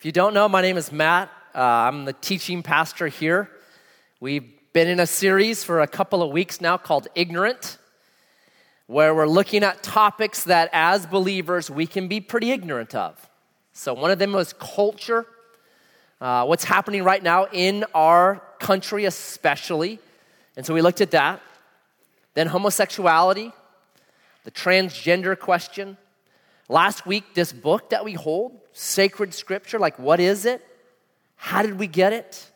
If 0.00 0.06
you 0.06 0.12
don't 0.12 0.32
know, 0.32 0.48
my 0.48 0.62
name 0.62 0.78
is 0.78 0.90
Matt. 0.90 1.28
Uh, 1.54 1.58
I'm 1.60 2.06
the 2.06 2.14
teaching 2.14 2.62
pastor 2.62 3.08
here. 3.08 3.50
We've 4.18 4.50
been 4.72 4.88
in 4.88 4.98
a 4.98 5.06
series 5.06 5.62
for 5.62 5.82
a 5.82 5.86
couple 5.86 6.22
of 6.22 6.30
weeks 6.30 6.58
now 6.58 6.78
called 6.78 7.08
Ignorant, 7.14 7.76
where 8.86 9.14
we're 9.14 9.26
looking 9.26 9.62
at 9.62 9.82
topics 9.82 10.44
that 10.44 10.70
as 10.72 11.04
believers 11.04 11.70
we 11.70 11.86
can 11.86 12.08
be 12.08 12.18
pretty 12.18 12.50
ignorant 12.50 12.94
of. 12.94 13.28
So, 13.74 13.92
one 13.92 14.10
of 14.10 14.18
them 14.18 14.32
was 14.32 14.54
culture, 14.54 15.26
uh, 16.18 16.46
what's 16.46 16.64
happening 16.64 17.04
right 17.04 17.22
now 17.22 17.48
in 17.52 17.84
our 17.94 18.40
country, 18.58 19.04
especially. 19.04 19.98
And 20.56 20.64
so 20.64 20.72
we 20.72 20.80
looked 20.80 21.02
at 21.02 21.10
that. 21.10 21.42
Then, 22.32 22.46
homosexuality, 22.46 23.52
the 24.44 24.50
transgender 24.50 25.38
question. 25.38 25.98
Last 26.70 27.04
week, 27.04 27.34
this 27.34 27.52
book 27.52 27.90
that 27.90 28.04
we 28.04 28.12
hold, 28.12 28.60
sacred 28.72 29.34
scripture, 29.34 29.80
like 29.80 29.98
what 29.98 30.20
is 30.20 30.44
it? 30.44 30.64
How 31.34 31.62
did 31.62 31.80
we 31.80 31.88
get 31.88 32.12
it? 32.12 32.48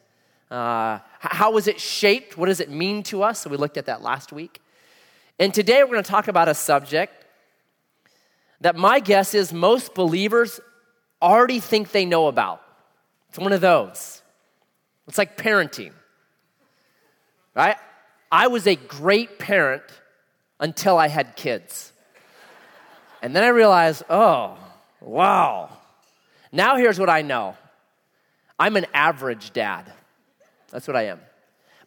Uh, 0.49 1.01
how 1.19 1.51
was 1.51 1.67
it 1.67 1.81
shaped? 1.81 2.39
What 2.39 2.47
does 2.47 2.61
it 2.61 2.71
mean 2.71 3.03
to 3.05 3.25
us? 3.25 3.41
So 3.41 3.51
we 3.51 3.57
looked 3.57 3.77
at 3.77 3.87
that 3.87 4.03
last 4.03 4.33
week. 4.33 4.63
And 5.41 5.53
today 5.53 5.83
we're 5.83 5.91
going 5.91 6.05
to 6.05 6.09
talk 6.09 6.29
about 6.29 6.49
a 6.49 6.55
subject 6.55 7.25
that 8.61 8.77
my 8.77 9.01
guess 9.01 9.35
is 9.35 9.53
most 9.53 9.97
believers 9.97 10.61
already 11.21 11.59
think 11.59 11.91
they 11.91 12.05
know 12.05 12.29
about. 12.29 12.63
It's 13.31 13.39
one 13.41 13.53
of 13.53 13.61
those. 13.61 14.23
It's 15.09 15.19
like 15.19 15.37
parenting, 15.37 15.91
right? 17.53 17.79
I 18.31 18.47
was 18.47 18.69
a 18.69 18.77
great 18.77 19.41
parent 19.41 19.83
until 20.61 20.99
I 20.99 21.09
had 21.09 21.35
kids. 21.35 21.91
And 23.25 23.35
then 23.35 23.43
I 23.43 23.49
realized, 23.49 24.05
oh, 24.09 24.57
wow, 25.01 25.71
now, 26.55 26.77
here's 26.77 27.01
what 27.01 27.11
I 27.11 27.23
know 27.23 27.57
I'm 28.61 28.77
an 28.77 28.87
average 28.95 29.53
dad. 29.53 29.93
That's 30.71 30.87
what 30.87 30.97
I 30.97 31.07
am. 31.07 31.19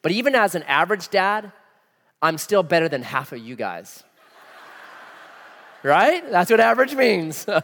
But 0.02 0.12
even 0.12 0.36
as 0.36 0.56
an 0.56 0.64
average 0.64 1.08
dad, 1.08 1.54
I'm 2.22 2.38
still 2.38 2.64
better 2.64 2.90
than 2.90 3.02
half 3.02 3.32
of 3.32 3.40
you 3.40 3.56
guys. 3.56 4.04
right? 5.84 6.30
That's 6.30 6.52
what 6.52 6.60
average 6.60 6.94
means. 6.94 7.48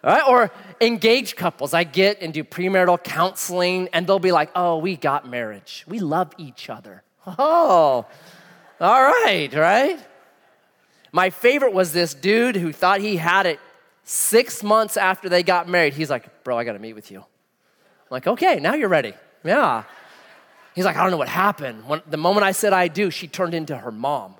Right? 0.00 0.22
Or 0.28 0.52
engaged 0.80 1.36
couples, 1.36 1.74
I 1.74 1.82
get 1.82 2.22
and 2.22 2.32
do 2.32 2.44
premarital 2.44 3.02
counseling, 3.02 3.88
and 3.92 4.06
they'll 4.06 4.20
be 4.20 4.30
like, 4.30 4.48
oh, 4.54 4.78
we 4.78 4.96
got 4.96 5.28
marriage. 5.28 5.84
We 5.88 5.98
love 5.98 6.32
each 6.38 6.70
other. 6.70 7.02
Oh, 7.26 8.06
all 8.80 9.02
right, 9.02 9.52
right? 9.52 9.98
My 11.12 11.30
favorite 11.30 11.72
was 11.72 11.92
this 11.92 12.14
dude 12.14 12.56
who 12.56 12.72
thought 12.72 13.00
he 13.00 13.16
had 13.16 13.46
it 13.46 13.60
Six 14.10 14.62
months 14.62 14.96
after 14.96 15.28
they 15.28 15.42
got 15.42 15.68
married, 15.68 15.92
he's 15.92 16.08
like, 16.08 16.42
Bro, 16.42 16.56
I 16.56 16.64
gotta 16.64 16.78
meet 16.78 16.94
with 16.94 17.10
you. 17.10 17.18
I'm 17.18 17.24
like, 18.08 18.26
Okay, 18.26 18.58
now 18.58 18.72
you're 18.72 18.88
ready. 18.88 19.12
Yeah. 19.44 19.84
He's 20.74 20.86
like, 20.86 20.96
I 20.96 21.02
don't 21.02 21.10
know 21.10 21.18
what 21.18 21.28
happened. 21.28 21.86
When, 21.86 22.00
the 22.08 22.16
moment 22.16 22.44
I 22.44 22.52
said 22.52 22.72
I 22.72 22.88
do, 22.88 23.10
she 23.10 23.28
turned 23.28 23.52
into 23.52 23.76
her 23.76 23.90
mom. 23.90 24.36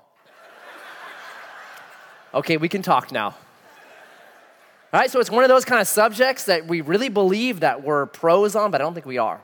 okay, 2.33 2.57
we 2.57 2.67
can 2.67 2.81
talk 2.81 3.11
now. 3.11 3.27
All 4.91 4.99
right, 4.99 5.11
so 5.11 5.19
it's 5.19 5.29
one 5.29 5.43
of 5.43 5.49
those 5.49 5.65
kind 5.65 5.79
of 5.79 5.87
subjects 5.87 6.45
that 6.45 6.65
we 6.65 6.81
really 6.81 7.09
believe 7.09 7.59
that 7.59 7.83
we're 7.83 8.07
pros 8.07 8.55
on, 8.55 8.71
but 8.71 8.81
I 8.81 8.85
don't 8.85 8.95
think 8.95 9.05
we 9.05 9.19
are. 9.19 9.39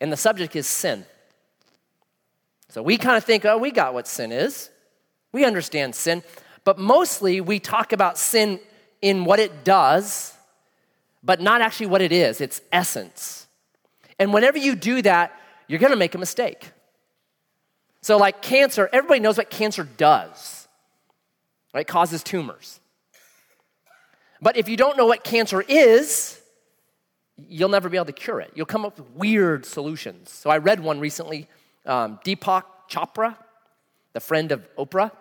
And 0.00 0.10
the 0.10 0.16
subject 0.16 0.56
is 0.56 0.66
sin. 0.66 1.04
So 2.70 2.82
we 2.82 2.96
kind 2.96 3.18
of 3.18 3.24
think, 3.24 3.44
oh, 3.44 3.58
we 3.58 3.70
got 3.70 3.92
what 3.92 4.08
sin 4.08 4.32
is. 4.32 4.70
We 5.36 5.44
understand 5.44 5.94
sin. 5.94 6.22
But 6.64 6.78
mostly 6.78 7.42
we 7.42 7.60
talk 7.60 7.92
about 7.92 8.16
sin 8.16 8.58
in 9.02 9.26
what 9.26 9.38
it 9.38 9.64
does, 9.64 10.32
but 11.22 11.42
not 11.42 11.60
actually 11.60 11.88
what 11.88 12.00
it 12.00 12.10
is, 12.10 12.40
its 12.40 12.62
essence. 12.72 13.46
And 14.18 14.32
whenever 14.32 14.56
you 14.56 14.74
do 14.74 15.02
that, 15.02 15.38
you're 15.68 15.78
gonna 15.78 15.94
make 15.94 16.14
a 16.14 16.18
mistake. 16.18 16.70
So, 18.00 18.16
like 18.16 18.40
cancer, 18.40 18.88
everybody 18.90 19.20
knows 19.20 19.36
what 19.36 19.50
cancer 19.50 19.84
does, 19.84 20.66
right? 21.74 21.82
It 21.82 21.86
causes 21.86 22.22
tumors. 22.22 22.80
But 24.40 24.56
if 24.56 24.70
you 24.70 24.78
don't 24.78 24.96
know 24.96 25.04
what 25.04 25.22
cancer 25.22 25.60
is, 25.60 26.40
you'll 27.36 27.68
never 27.68 27.90
be 27.90 27.98
able 27.98 28.06
to 28.06 28.12
cure 28.12 28.40
it. 28.40 28.52
You'll 28.54 28.64
come 28.64 28.86
up 28.86 28.98
with 28.98 29.10
weird 29.10 29.66
solutions. 29.66 30.30
So, 30.30 30.48
I 30.48 30.56
read 30.56 30.80
one 30.80 30.98
recently 30.98 31.46
um, 31.84 32.20
Deepak 32.24 32.62
Chopra, 32.88 33.36
the 34.14 34.20
friend 34.20 34.50
of 34.50 34.66
Oprah. 34.76 35.12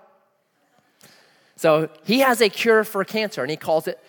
So 1.55 1.89
he 2.03 2.19
has 2.19 2.41
a 2.41 2.49
cure 2.49 2.83
for 2.83 3.03
cancer, 3.03 3.41
and 3.41 3.49
he 3.49 3.57
calls 3.57 3.87
it 3.87 3.99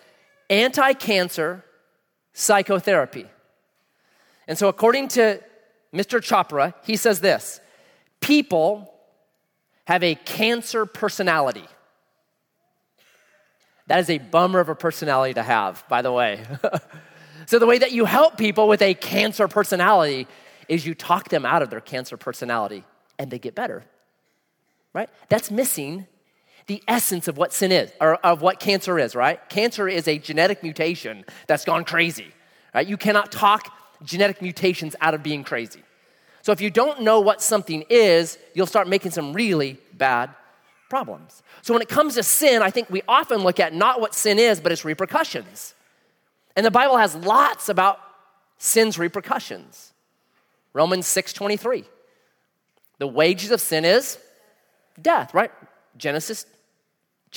anti 0.49 0.93
cancer 0.93 1.63
psychotherapy. 2.33 3.25
And 4.47 4.57
so, 4.57 4.67
according 4.67 5.09
to 5.09 5.41
Mr. 5.93 6.19
Chopra, 6.19 6.73
he 6.83 6.95
says 6.95 7.19
this 7.19 7.59
people 8.19 8.93
have 9.85 10.03
a 10.03 10.15
cancer 10.15 10.85
personality. 10.85 11.65
That 13.87 13.99
is 13.99 14.09
a 14.09 14.17
bummer 14.17 14.59
of 14.59 14.67
a 14.67 14.75
personality 14.75 15.33
to 15.35 15.43
have, 15.43 15.85
by 15.87 16.01
the 16.01 16.11
way. 16.11 16.43
so, 17.45 17.59
the 17.59 17.65
way 17.65 17.77
that 17.77 17.93
you 17.93 18.05
help 18.05 18.37
people 18.37 18.67
with 18.67 18.81
a 18.81 18.93
cancer 18.93 19.47
personality 19.47 20.27
is 20.67 20.85
you 20.85 20.93
talk 20.93 21.29
them 21.29 21.45
out 21.45 21.61
of 21.61 21.69
their 21.69 21.79
cancer 21.79 22.17
personality 22.17 22.83
and 23.17 23.31
they 23.31 23.39
get 23.39 23.55
better, 23.55 23.85
right? 24.93 25.09
That's 25.29 25.49
missing 25.49 26.07
the 26.67 26.83
essence 26.87 27.27
of 27.27 27.37
what 27.37 27.53
sin 27.53 27.71
is, 27.71 27.91
or 27.99 28.15
of 28.15 28.41
what 28.41 28.59
cancer 28.59 28.99
is, 28.99 29.15
right? 29.15 29.39
Cancer 29.49 29.87
is 29.87 30.07
a 30.07 30.17
genetic 30.17 30.61
mutation 30.63 31.25
that's 31.47 31.65
gone 31.65 31.85
crazy, 31.85 32.27
right? 32.73 32.85
You 32.85 32.97
cannot 32.97 33.31
talk 33.31 33.73
genetic 34.03 34.41
mutations 34.41 34.95
out 35.01 35.13
of 35.13 35.23
being 35.23 35.43
crazy. 35.43 35.81
So 36.41 36.51
if 36.51 36.61
you 36.61 36.69
don't 36.69 37.01
know 37.01 37.19
what 37.19 37.41
something 37.41 37.83
is, 37.89 38.37
you'll 38.53 38.67
start 38.67 38.87
making 38.87 39.11
some 39.11 39.33
really 39.33 39.77
bad 39.93 40.29
problems. 40.89 41.41
So 41.61 41.73
when 41.73 41.81
it 41.81 41.89
comes 41.89 42.15
to 42.15 42.23
sin, 42.23 42.61
I 42.61 42.69
think 42.69 42.89
we 42.89 43.01
often 43.07 43.39
look 43.39 43.59
at 43.59 43.73
not 43.73 43.99
what 43.99 44.13
sin 44.13 44.39
is, 44.39 44.59
but 44.59 44.71
its 44.71 44.85
repercussions. 44.85 45.73
And 46.55 46.65
the 46.65 46.71
Bible 46.71 46.97
has 46.97 47.15
lots 47.15 47.69
about 47.69 47.99
sin's 48.57 48.97
repercussions. 48.97 49.93
Romans 50.73 51.05
6:23. 51.07 51.85
The 52.99 53.07
wages 53.07 53.51
of 53.51 53.61
sin 53.61 53.85
is 53.85 54.17
death, 55.01 55.33
right? 55.33 55.51
Genesis 55.97 56.45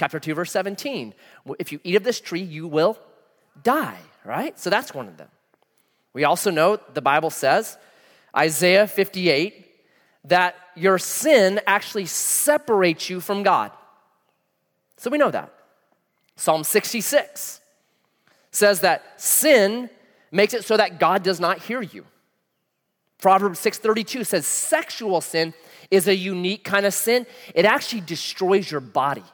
chapter 0.01 0.19
2, 0.19 0.33
verse 0.33 0.51
17. 0.51 1.13
If 1.59 1.73
you 1.73 1.81
eat 1.85 1.95
of 1.95 2.05
this 2.05 2.21
tree, 2.21 2.41
you 2.41 2.67
will 2.67 2.99
die, 3.63 3.99
right? 4.25 4.59
So 4.59 4.71
that's 4.71 4.95
one 4.95 5.07
of 5.07 5.19
them. 5.19 5.29
We 6.15 6.25
also 6.25 6.51
know 6.51 6.79
the 6.95 7.03
Bible 7.03 7.29
says, 7.29 7.77
Isaiah 8.35 8.87
58, 8.87 9.67
that 10.25 10.57
your 10.75 10.99
sin 10.99 11.61
actually 11.67 12.07
separates 12.07 13.11
you 13.11 13.21
from 13.21 13.43
God. 13.43 13.73
So 14.97 15.11
we 15.11 15.19
know 15.19 15.31
that. 15.31 15.53
Psalm 16.35 16.65
66 16.65 17.61
says 18.53 18.81
that 18.81 19.21
sin 19.21 19.91
makes 20.33 20.55
it 20.55 20.65
so 20.65 20.79
that 20.79 20.99
God 20.99 21.23
does 21.23 21.41
not 21.41 21.59
hear 21.59 21.83
you. 21.83 22.07
Proverbs 23.19 23.61
6:32 23.61 24.25
says 24.25 24.47
sexual 24.47 25.21
sin 25.21 25.53
is 25.91 26.09
a 26.09 26.17
unique 26.17 26.65
kind 26.65 26.87
of 26.87 26.95
sin. 26.95 27.27
It 27.55 27.67
actually 27.67 28.01
destroys 28.01 28.71
your 28.71 28.81
body. 28.81 29.25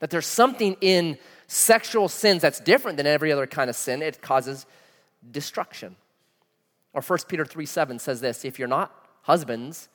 That 0.00 0.10
there's 0.10 0.26
something 0.26 0.76
in 0.80 1.18
sexual 1.46 2.08
sins 2.08 2.42
that's 2.42 2.60
different 2.60 2.96
than 2.96 3.06
every 3.06 3.32
other 3.32 3.46
kind 3.46 3.68
of 3.70 3.76
sin. 3.76 4.02
It 4.02 4.22
causes 4.22 4.66
destruction. 5.30 5.96
Or 6.92 7.02
1 7.02 7.18
Peter 7.28 7.44
3 7.44 7.66
7 7.66 7.98
says 7.98 8.20
this 8.20 8.44
if 8.44 8.58
you're 8.58 8.68
not 8.68 8.92
husbands 9.22 9.88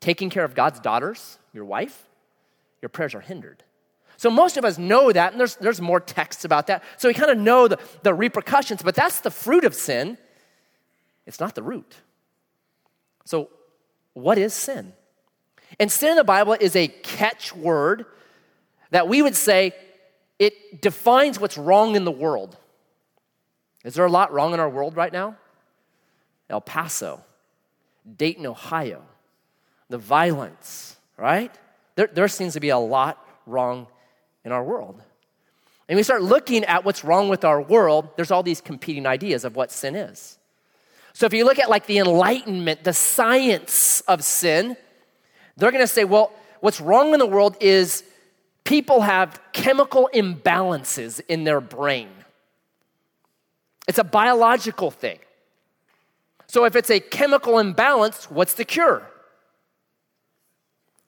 taking 0.00 0.30
care 0.30 0.44
of 0.44 0.54
God's 0.54 0.80
daughters, 0.80 1.38
your 1.52 1.64
wife, 1.64 2.06
your 2.80 2.88
prayers 2.88 3.14
are 3.14 3.20
hindered. 3.20 3.62
So 4.16 4.30
most 4.30 4.56
of 4.56 4.64
us 4.64 4.78
know 4.78 5.12
that, 5.12 5.32
and 5.32 5.40
there's, 5.40 5.56
there's 5.56 5.80
more 5.80 6.00
texts 6.00 6.44
about 6.44 6.66
that. 6.66 6.82
So 6.98 7.08
we 7.08 7.14
kind 7.14 7.30
of 7.30 7.38
know 7.38 7.68
the, 7.68 7.78
the 8.02 8.12
repercussions, 8.12 8.82
but 8.82 8.94
that's 8.94 9.20
the 9.20 9.30
fruit 9.30 9.64
of 9.64 9.74
sin. 9.74 10.18
It's 11.26 11.40
not 11.40 11.54
the 11.54 11.62
root. 11.62 11.96
So, 13.24 13.48
what 14.14 14.36
is 14.38 14.52
sin? 14.52 14.92
And 15.78 15.90
sin 15.90 16.10
in 16.10 16.16
the 16.16 16.24
Bible 16.24 16.56
is 16.58 16.74
a 16.74 16.88
catch 16.88 17.54
word 17.54 18.06
that 18.90 19.08
we 19.08 19.22
would 19.22 19.36
say 19.36 19.74
it 20.38 20.80
defines 20.80 21.38
what's 21.38 21.58
wrong 21.58 21.96
in 21.96 22.04
the 22.04 22.10
world. 22.10 22.56
Is 23.84 23.94
there 23.94 24.04
a 24.04 24.10
lot 24.10 24.32
wrong 24.32 24.54
in 24.54 24.60
our 24.60 24.68
world 24.68 24.96
right 24.96 25.12
now? 25.12 25.36
El 26.48 26.60
Paso, 26.60 27.22
Dayton, 28.16 28.46
Ohio, 28.46 29.02
the 29.88 29.98
violence, 29.98 30.96
right? 31.16 31.54
There, 31.94 32.08
there 32.12 32.28
seems 32.28 32.54
to 32.54 32.60
be 32.60 32.70
a 32.70 32.78
lot 32.78 33.24
wrong 33.46 33.86
in 34.44 34.52
our 34.52 34.64
world. 34.64 35.02
And 35.88 35.96
we 35.96 36.02
start 36.02 36.22
looking 36.22 36.64
at 36.64 36.84
what's 36.84 37.04
wrong 37.04 37.28
with 37.28 37.44
our 37.44 37.60
world, 37.60 38.10
there's 38.16 38.30
all 38.30 38.42
these 38.42 38.60
competing 38.60 39.06
ideas 39.06 39.44
of 39.44 39.56
what 39.56 39.72
sin 39.72 39.96
is. 39.96 40.38
So 41.12 41.26
if 41.26 41.34
you 41.34 41.44
look 41.44 41.58
at 41.58 41.68
like 41.68 41.86
the 41.86 41.98
enlightenment, 41.98 42.84
the 42.84 42.92
science 42.92 44.00
of 44.02 44.22
sin, 44.22 44.76
they're 45.56 45.72
gonna 45.72 45.86
say, 45.86 46.04
well, 46.04 46.32
what's 46.60 46.80
wrong 46.80 47.12
in 47.12 47.18
the 47.18 47.26
world 47.26 47.56
is 47.60 48.04
people 48.64 49.02
have 49.02 49.40
chemical 49.52 50.08
imbalances 50.14 51.20
in 51.28 51.44
their 51.44 51.60
brain. 51.60 52.08
It's 53.88 53.98
a 53.98 54.04
biological 54.04 54.90
thing. 54.90 55.18
So 56.46 56.64
if 56.64 56.74
it's 56.76 56.90
a 56.90 57.00
chemical 57.00 57.58
imbalance, 57.58 58.30
what's 58.30 58.54
the 58.54 58.64
cure? 58.64 59.06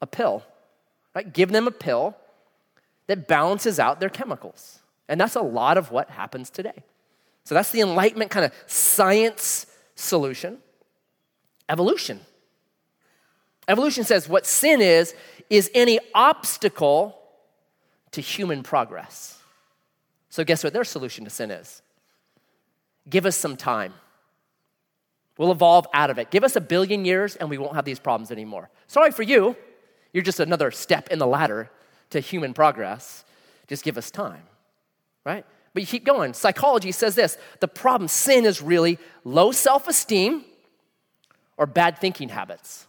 A 0.00 0.06
pill, 0.06 0.44
right? 1.14 1.32
Give 1.32 1.50
them 1.50 1.66
a 1.66 1.72
pill 1.72 2.16
that 3.06 3.28
balances 3.28 3.78
out 3.78 4.00
their 4.00 4.08
chemicals. 4.08 4.81
And 5.08 5.20
that's 5.20 5.37
a 5.37 5.43
lot 5.43 5.78
of 5.78 5.90
what 5.90 6.10
happens 6.10 6.49
today. 6.49 6.84
So 7.44 7.54
that's 7.54 7.70
the 7.70 7.81
Enlightenment 7.81 8.31
kind 8.31 8.46
of 8.46 8.52
science 8.66 9.66
solution. 9.94 10.58
Evolution. 11.69 12.20
Evolution 13.69 14.04
says 14.04 14.28
what 14.28 14.46
sin 14.46 14.81
is, 14.81 15.14
is 15.50 15.70
any 15.75 15.99
obstacle 16.14 17.19
to 18.12 18.20
human 18.20 18.62
progress. 18.62 19.41
So, 20.29 20.44
guess 20.44 20.64
what 20.64 20.73
their 20.73 20.85
solution 20.85 21.25
to 21.25 21.31
sin 21.31 21.50
is? 21.50 21.82
Give 23.09 23.26
us 23.26 23.37
some 23.37 23.56
time. 23.56 23.94
We'll 25.37 25.53
evolve 25.53 25.87
out 25.93 26.11
of 26.11 26.19
it. 26.19 26.31
Give 26.31 26.44
us 26.44 26.56
a 26.56 26.61
billion 26.61 27.05
years 27.05 27.37
and 27.37 27.50
we 27.50 27.59
won't 27.59 27.75
have 27.75 27.85
these 27.85 27.99
problems 27.99 28.31
anymore. 28.31 28.70
Sorry 28.87 29.11
for 29.11 29.23
you. 29.23 29.56
You're 30.12 30.23
just 30.23 30.41
another 30.41 30.70
step 30.70 31.09
in 31.09 31.19
the 31.19 31.26
ladder 31.26 31.70
to 32.11 32.20
human 32.20 32.53
progress. 32.55 33.25
Just 33.67 33.82
give 33.82 33.97
us 33.97 34.11
time, 34.11 34.43
right? 35.25 35.44
But 35.73 35.82
you 35.82 35.87
keep 35.87 36.05
going. 36.05 36.35
Psychology 36.35 36.93
says 36.93 37.14
this 37.14 37.38
the 37.61 37.69
problem, 37.69 38.09
sin, 38.09 38.44
is 38.44 38.61
really 38.61 38.99
low 39.25 39.53
self 39.53 39.88
esteem 39.88 40.44
or 41.56 41.67
bad 41.67 41.99
thinking 41.99 42.29
habits. 42.29 42.87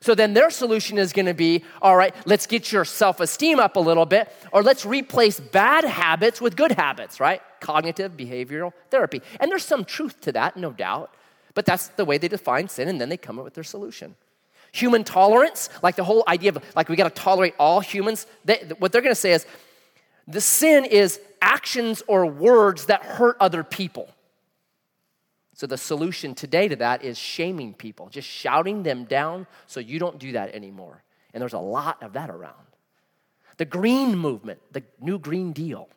So 0.00 0.14
then 0.14 0.34
their 0.34 0.50
solution 0.50 0.98
is 0.98 1.12
going 1.12 1.26
to 1.26 1.34
be 1.34 1.64
all 1.80 1.96
right, 1.96 2.14
let's 2.26 2.46
get 2.46 2.72
your 2.72 2.84
self 2.84 3.20
esteem 3.20 3.58
up 3.58 3.76
a 3.76 3.80
little 3.80 4.06
bit, 4.06 4.32
or 4.52 4.62
let's 4.62 4.84
replace 4.84 5.40
bad 5.40 5.84
habits 5.84 6.40
with 6.40 6.56
good 6.56 6.72
habits, 6.72 7.20
right? 7.20 7.40
Cognitive 7.60 8.12
behavioral 8.16 8.72
therapy. 8.90 9.22
And 9.40 9.50
there's 9.50 9.64
some 9.64 9.84
truth 9.84 10.20
to 10.22 10.32
that, 10.32 10.56
no 10.56 10.72
doubt, 10.72 11.14
but 11.54 11.64
that's 11.64 11.88
the 11.88 12.04
way 12.04 12.18
they 12.18 12.28
define 12.28 12.68
sin, 12.68 12.88
and 12.88 13.00
then 13.00 13.08
they 13.08 13.16
come 13.16 13.38
up 13.38 13.44
with 13.44 13.54
their 13.54 13.64
solution. 13.64 14.14
Human 14.72 15.04
tolerance, 15.04 15.70
like 15.82 15.96
the 15.96 16.04
whole 16.04 16.22
idea 16.28 16.50
of 16.50 16.58
like 16.74 16.88
we 16.88 16.96
got 16.96 17.14
to 17.14 17.22
tolerate 17.22 17.54
all 17.58 17.80
humans, 17.80 18.26
they, 18.44 18.70
what 18.78 18.92
they're 18.92 19.00
going 19.00 19.14
to 19.14 19.20
say 19.20 19.32
is 19.32 19.46
the 20.28 20.40
sin 20.40 20.84
is 20.84 21.20
actions 21.40 22.02
or 22.06 22.26
words 22.26 22.86
that 22.86 23.02
hurt 23.04 23.36
other 23.40 23.62
people. 23.62 24.10
So 25.56 25.66
the 25.66 25.78
solution 25.78 26.34
today 26.34 26.68
to 26.68 26.76
that 26.76 27.02
is 27.02 27.16
shaming 27.16 27.72
people, 27.72 28.10
just 28.10 28.28
shouting 28.28 28.82
them 28.82 29.04
down 29.04 29.46
so 29.66 29.80
you 29.80 29.98
don't 29.98 30.18
do 30.18 30.32
that 30.32 30.54
anymore. 30.54 31.02
And 31.32 31.40
there's 31.40 31.54
a 31.54 31.58
lot 31.58 32.02
of 32.02 32.12
that 32.12 32.28
around. 32.28 32.66
The 33.56 33.64
green 33.64 34.18
movement, 34.18 34.60
the 34.72 34.82
new 35.00 35.18
Green 35.18 35.54
Deal, 35.54 35.88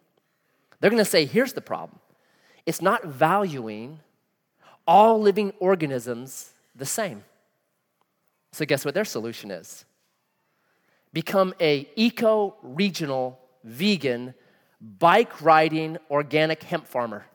they're 0.80 0.90
going 0.90 1.04
to 1.04 1.10
say 1.10 1.26
here's 1.26 1.52
the 1.52 1.62
problem 1.62 2.00
it's 2.66 2.82
not 2.82 3.04
valuing 3.04 4.00
all 4.88 5.20
living 5.20 5.52
organisms 5.60 6.54
the 6.74 6.86
same. 6.86 7.26
So 8.54 8.64
guess 8.66 8.86
what 8.86 8.94
their 8.94 9.04
solution 9.04 9.52
is? 9.52 9.84
Become 11.12 11.54
a 11.60 11.90
eco-regional 11.98 13.38
vegan 13.66 14.34
bike 14.80 15.42
riding 15.42 15.98
organic 16.10 16.64
hemp 16.64 16.88
farmer. 16.88 17.26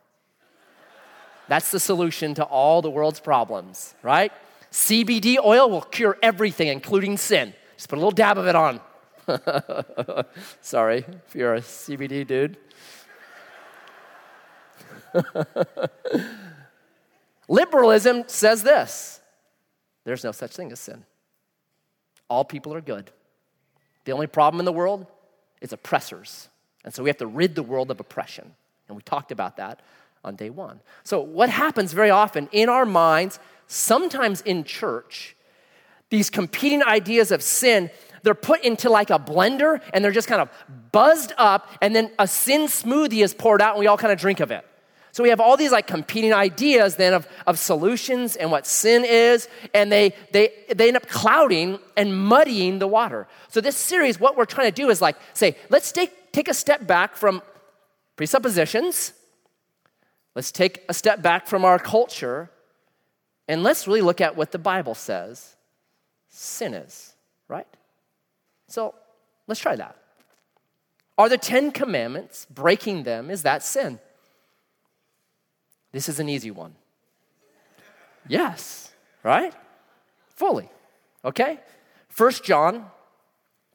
That's 1.49 1.71
the 1.71 1.81
solution 1.81 2.35
to 2.35 2.45
all 2.45 2.83
the 2.83 2.91
world's 2.91 3.21
problems, 3.21 3.95
right? 4.03 4.33
CBD 4.73 5.37
oil 5.43 5.71
will 5.71 5.83
cure 5.83 6.19
everything, 6.23 6.69
including 6.69 7.17
sin. 7.17 7.55
Just 7.77 7.89
put 7.89 7.97
a 7.97 8.01
little 8.01 8.11
dab 8.11 8.39
of 8.39 8.47
it 8.47 8.55
on. 8.55 8.81
Sorry 10.61 11.05
if 11.27 11.35
you're 11.35 11.55
a 11.55 11.61
CBD 11.61 12.27
dude. 12.27 12.57
Liberalism 17.49 18.25
says 18.27 18.63
this 18.63 19.21
there's 20.05 20.25
no 20.25 20.33
such 20.33 20.53
thing 20.53 20.73
as 20.73 20.81
sin. 20.81 21.05
All 22.29 22.45
people 22.45 22.75
are 22.75 22.81
good. 22.81 23.11
The 24.05 24.13
only 24.13 24.27
problem 24.27 24.61
in 24.61 24.65
the 24.65 24.73
world 24.73 25.07
is 25.61 25.73
oppressors. 25.73 26.49
And 26.85 26.93
so 26.93 27.03
we 27.03 27.09
have 27.09 27.17
to 27.19 27.27
rid 27.27 27.55
the 27.55 27.63
world 27.63 27.91
of 27.91 28.01
oppression. 28.01 28.55
And 28.89 28.97
we 28.97 29.03
talked 29.03 29.33
about 29.33 29.57
that 29.57 29.81
on 30.25 30.37
day 30.37 30.51
one. 30.51 30.81
So, 31.05 31.21
what 31.21 31.51
happens 31.51 31.93
very 31.93 32.11
often 32.11 32.49
in 32.51 32.69
our 32.69 32.87
minds, 32.87 33.39
sometimes 33.67 34.41
in 34.41 34.65
church, 34.65 35.37
these 36.11 36.31
competing 36.31 36.83
ideas 36.83 37.31
of 37.31 37.43
sin, 37.43 37.91
they're 38.23 38.35
put 38.35 38.65
into 38.65 38.89
like 38.89 39.11
a 39.11 39.19
blender 39.19 39.81
and 39.93 40.03
they're 40.03 40.13
just 40.13 40.29
kind 40.29 40.41
of 40.41 40.49
buzzed 40.93 41.33
up, 41.37 41.69
and 41.83 41.95
then 41.95 42.11
a 42.19 42.27
sin 42.27 42.63
smoothie 42.63 43.23
is 43.23 43.35
poured 43.35 43.61
out 43.61 43.75
and 43.75 43.81
we 43.81 43.87
all 43.87 43.99
kind 43.99 44.13
of 44.13 44.19
drink 44.19 44.41
of 44.41 44.51
it. 44.51 44.67
So 45.13 45.23
we 45.23 45.29
have 45.29 45.39
all 45.39 45.57
these 45.57 45.71
like 45.71 45.87
competing 45.87 46.33
ideas 46.33 46.97
then 46.97 47.15
of, 47.15 47.29
of 47.47 47.57
solutions 47.57 48.35
and 48.35 48.51
what 48.51 48.67
sin 48.67 49.05
is, 49.05 49.49
and 49.73 49.93
they, 49.93 50.13
they, 50.33 50.51
they 50.75 50.89
end 50.89 50.97
up 50.97 51.07
clouding 51.07 51.79
and 51.97 52.17
muddying 52.17 52.81
the 52.81 52.89
water. 52.89 53.29
So 53.49 53.61
this 53.61 53.77
series, 53.77 54.19
what 54.19 54.37
we're 54.37 54.45
trying 54.45 54.67
to 54.67 54.75
do 54.75 54.91
is 54.91 55.01
like 55.01 55.17
say, 55.35 55.57
let's 55.69 55.93
take, 55.93 56.33
take 56.33 56.49
a 56.49 56.55
step 56.55 56.87
back 56.87 57.15
from 57.15 57.43
presuppositions 58.17 59.13
Let's 60.35 60.51
take 60.51 60.85
a 60.89 60.95
step 60.95 61.23
back 61.23 61.47
from 61.47 61.65
our 61.65 61.79
culture 61.79 62.51
and 63.47 63.63
let's 63.63 63.87
really 63.87 64.01
look 64.01 64.21
at 64.21 64.37
what 64.37 64.53
the 64.53 64.59
Bible 64.59 64.95
says 64.95 65.55
sin 66.31 66.75
is, 66.75 67.15
right? 67.49 67.67
So 68.69 68.95
let's 69.47 69.61
try 69.61 69.77
that. 69.77 69.97
Are 71.17 71.29
the 71.29 71.39
Ten 71.39 71.71
Commandments, 71.71 72.47
breaking 72.51 73.05
them, 73.05 73.31
is 73.31 73.43
that 73.45 73.63
sin? 73.63 74.01
This 75.93 76.09
is 76.09 76.19
an 76.19 76.29
easy 76.29 76.51
one. 76.51 76.75
Yes, 78.27 78.91
right? 79.23 79.55
Fully. 80.35 80.69
Okay? 81.25 81.61
First 82.09 82.43
John 82.43 82.87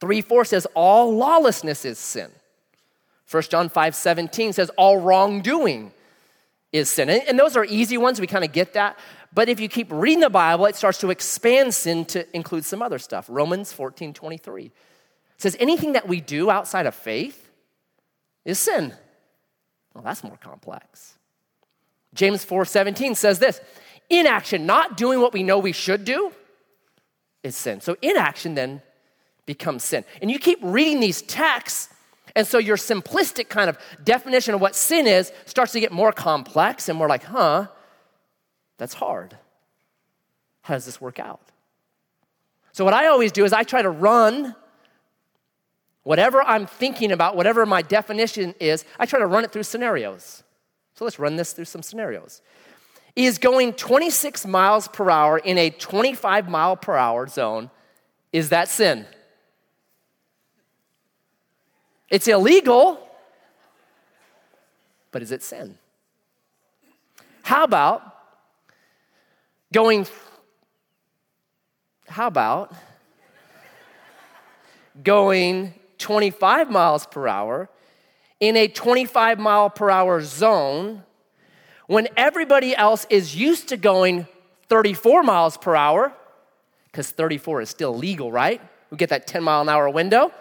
3 0.01 0.21
4 0.21 0.45
says, 0.45 0.67
All 0.73 1.15
lawlessness 1.15 1.85
is 1.85 1.97
sin. 1.97 2.31
First 3.25 3.51
John 3.51 3.69
5 3.69 3.95
17 3.95 4.51
says, 4.51 4.69
All 4.71 4.99
wrongdoing 4.99 5.93
is 6.71 6.89
sin. 6.89 7.09
And 7.09 7.37
those 7.37 7.55
are 7.55 7.65
easy 7.65 7.97
ones, 7.97 8.21
we 8.21 8.27
kind 8.27 8.43
of 8.43 8.51
get 8.51 8.73
that. 8.73 8.97
But 9.33 9.49
if 9.49 9.59
you 9.59 9.69
keep 9.69 9.91
reading 9.91 10.21
the 10.21 10.29
Bible, 10.29 10.65
it 10.65 10.75
starts 10.75 10.99
to 10.99 11.09
expand 11.09 11.73
sin 11.73 12.05
to 12.05 12.25
include 12.35 12.65
some 12.65 12.81
other 12.81 12.99
stuff. 12.99 13.25
Romans 13.29 13.71
14 13.73 14.13
23 14.13 14.71
says, 15.37 15.55
anything 15.59 15.93
that 15.93 16.07
we 16.07 16.19
do 16.19 16.49
outside 16.49 16.85
of 16.85 16.93
faith 16.93 17.49
is 18.45 18.59
sin. 18.59 18.93
Well, 19.93 20.03
that's 20.03 20.23
more 20.23 20.37
complex. 20.37 21.15
James 22.13 22.43
4 22.43 22.65
17 22.65 23.15
says 23.15 23.39
this 23.39 23.61
inaction, 24.09 24.65
not 24.65 24.97
doing 24.97 25.21
what 25.21 25.33
we 25.33 25.43
know 25.43 25.59
we 25.59 25.71
should 25.71 26.03
do, 26.03 26.31
is 27.43 27.55
sin. 27.55 27.81
So 27.81 27.95
inaction 28.01 28.55
then 28.55 28.81
becomes 29.45 29.83
sin. 29.83 30.03
And 30.21 30.29
you 30.29 30.39
keep 30.39 30.59
reading 30.61 30.99
these 30.99 31.21
texts, 31.21 31.89
and 32.39 32.47
so 32.47 32.57
your 32.57 32.77
simplistic 32.77 33.49
kind 33.49 33.69
of 33.69 33.77
definition 34.01 34.53
of 34.53 34.61
what 34.61 34.73
sin 34.73 35.07
is 35.07 35.33
starts 35.45 35.73
to 35.73 35.81
get 35.81 35.91
more 35.91 36.13
complex, 36.13 36.87
and 36.87 36.97
we're 36.97 37.09
like, 37.09 37.25
huh, 37.25 37.67
that's 38.77 38.93
hard. 38.93 39.37
How 40.61 40.75
does 40.75 40.85
this 40.85 41.01
work 41.01 41.19
out? 41.19 41.41
So, 42.71 42.85
what 42.85 42.93
I 42.93 43.07
always 43.07 43.33
do 43.33 43.43
is 43.43 43.51
I 43.51 43.63
try 43.63 43.81
to 43.81 43.89
run 43.89 44.55
whatever 46.03 46.41
I'm 46.41 46.65
thinking 46.65 47.11
about, 47.11 47.35
whatever 47.35 47.65
my 47.65 47.81
definition 47.81 48.55
is, 48.61 48.85
I 48.97 49.05
try 49.05 49.19
to 49.19 49.27
run 49.27 49.43
it 49.43 49.51
through 49.51 49.63
scenarios. 49.63 50.41
So, 50.93 51.03
let's 51.03 51.19
run 51.19 51.35
this 51.35 51.51
through 51.51 51.65
some 51.65 51.83
scenarios. 51.83 52.41
Is 53.17 53.37
going 53.37 53.73
26 53.73 54.45
miles 54.45 54.87
per 54.87 55.09
hour 55.09 55.39
in 55.39 55.57
a 55.57 55.71
25 55.71 56.47
mile 56.47 56.77
per 56.77 56.95
hour 56.95 57.27
zone, 57.27 57.69
is 58.31 58.47
that 58.47 58.69
sin? 58.69 59.05
It's 62.09 62.27
illegal, 62.27 63.07
but 65.11 65.21
is 65.21 65.31
it 65.31 65.43
sin? 65.43 65.77
How 67.43 67.63
about 67.63 68.01
going, 69.71 70.07
how 72.07 72.27
about 72.27 72.73
going 75.03 75.73
25 75.99 76.71
miles 76.71 77.05
per 77.05 77.27
hour 77.27 77.69
in 78.39 78.55
a 78.55 78.67
25 78.67 79.39
mile 79.39 79.69
per 79.69 79.89
hour 79.89 80.21
zone 80.21 81.03
when 81.87 82.07
everybody 82.15 82.75
else 82.75 83.05
is 83.09 83.35
used 83.35 83.69
to 83.69 83.77
going 83.77 84.27
34 84.67 85.23
miles 85.23 85.57
per 85.57 85.75
hour, 85.75 86.13
because 86.85 87.09
34 87.11 87.61
is 87.61 87.69
still 87.69 87.95
legal, 87.95 88.31
right? 88.31 88.61
We 88.91 88.97
get 88.97 89.09
that 89.09 89.27
10 89.27 89.43
mile 89.43 89.61
an 89.61 89.69
hour 89.69 89.89
window. 89.89 90.31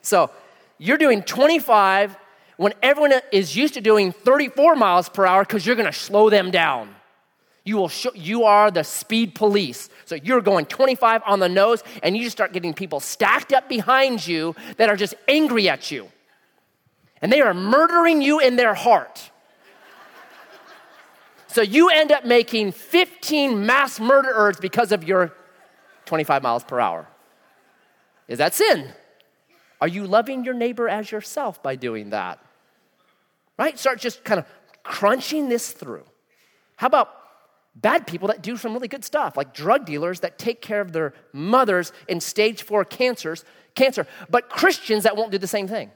So 0.00 0.30
you're 0.78 0.98
doing 0.98 1.22
25 1.22 2.16
when 2.56 2.74
everyone 2.82 3.12
is 3.32 3.56
used 3.56 3.74
to 3.74 3.80
doing 3.80 4.12
34 4.12 4.76
miles 4.76 5.08
per 5.08 5.26
hour 5.26 5.44
because 5.44 5.66
you're 5.66 5.76
going 5.76 5.90
to 5.90 5.92
slow 5.92 6.30
them 6.30 6.50
down. 6.50 6.94
You 7.64 7.76
will 7.76 7.92
you 8.14 8.44
are 8.44 8.70
the 8.70 8.82
speed 8.82 9.34
police. 9.34 9.88
So 10.04 10.16
you're 10.16 10.40
going 10.40 10.66
25 10.66 11.22
on 11.26 11.38
the 11.38 11.48
nose 11.48 11.82
and 12.02 12.16
you 12.16 12.24
just 12.24 12.36
start 12.36 12.52
getting 12.52 12.74
people 12.74 12.98
stacked 12.98 13.52
up 13.52 13.68
behind 13.68 14.26
you 14.26 14.56
that 14.78 14.88
are 14.88 14.96
just 14.96 15.14
angry 15.28 15.68
at 15.68 15.90
you. 15.90 16.08
And 17.20 17.30
they 17.30 17.40
are 17.40 17.54
murdering 17.54 18.20
you 18.20 18.40
in 18.40 18.56
their 18.56 18.74
heart. 18.74 19.30
So 21.46 21.62
you 21.62 21.90
end 21.90 22.10
up 22.10 22.24
making 22.24 22.72
15 22.72 23.64
mass 23.64 24.00
murderers 24.00 24.58
because 24.58 24.90
of 24.90 25.04
your 25.04 25.32
25 26.06 26.42
miles 26.42 26.64
per 26.64 26.80
hour. 26.80 27.06
Is 28.26 28.38
that 28.38 28.54
sin? 28.54 28.88
Are 29.82 29.88
you 29.88 30.06
loving 30.06 30.44
your 30.44 30.54
neighbor 30.54 30.88
as 30.88 31.10
yourself 31.10 31.60
by 31.60 31.74
doing 31.74 32.10
that? 32.10 32.38
Right? 33.58 33.76
Start 33.76 33.98
just 33.98 34.22
kind 34.22 34.38
of 34.38 34.46
crunching 34.84 35.48
this 35.48 35.72
through. 35.72 36.04
How 36.76 36.86
about 36.86 37.10
bad 37.74 38.06
people 38.06 38.28
that 38.28 38.42
do 38.42 38.56
some 38.56 38.74
really 38.74 38.86
good 38.86 39.04
stuff, 39.04 39.36
like 39.36 39.52
drug 39.52 39.84
dealers 39.84 40.20
that 40.20 40.38
take 40.38 40.60
care 40.60 40.80
of 40.80 40.92
their 40.92 41.14
mothers 41.32 41.90
in 42.06 42.20
stage 42.20 42.62
four 42.62 42.84
cancers, 42.84 43.44
cancer, 43.74 44.06
but 44.30 44.48
Christians 44.48 45.02
that 45.02 45.16
won't 45.16 45.32
do 45.32 45.38
the 45.38 45.48
same 45.48 45.66
thing? 45.66 45.90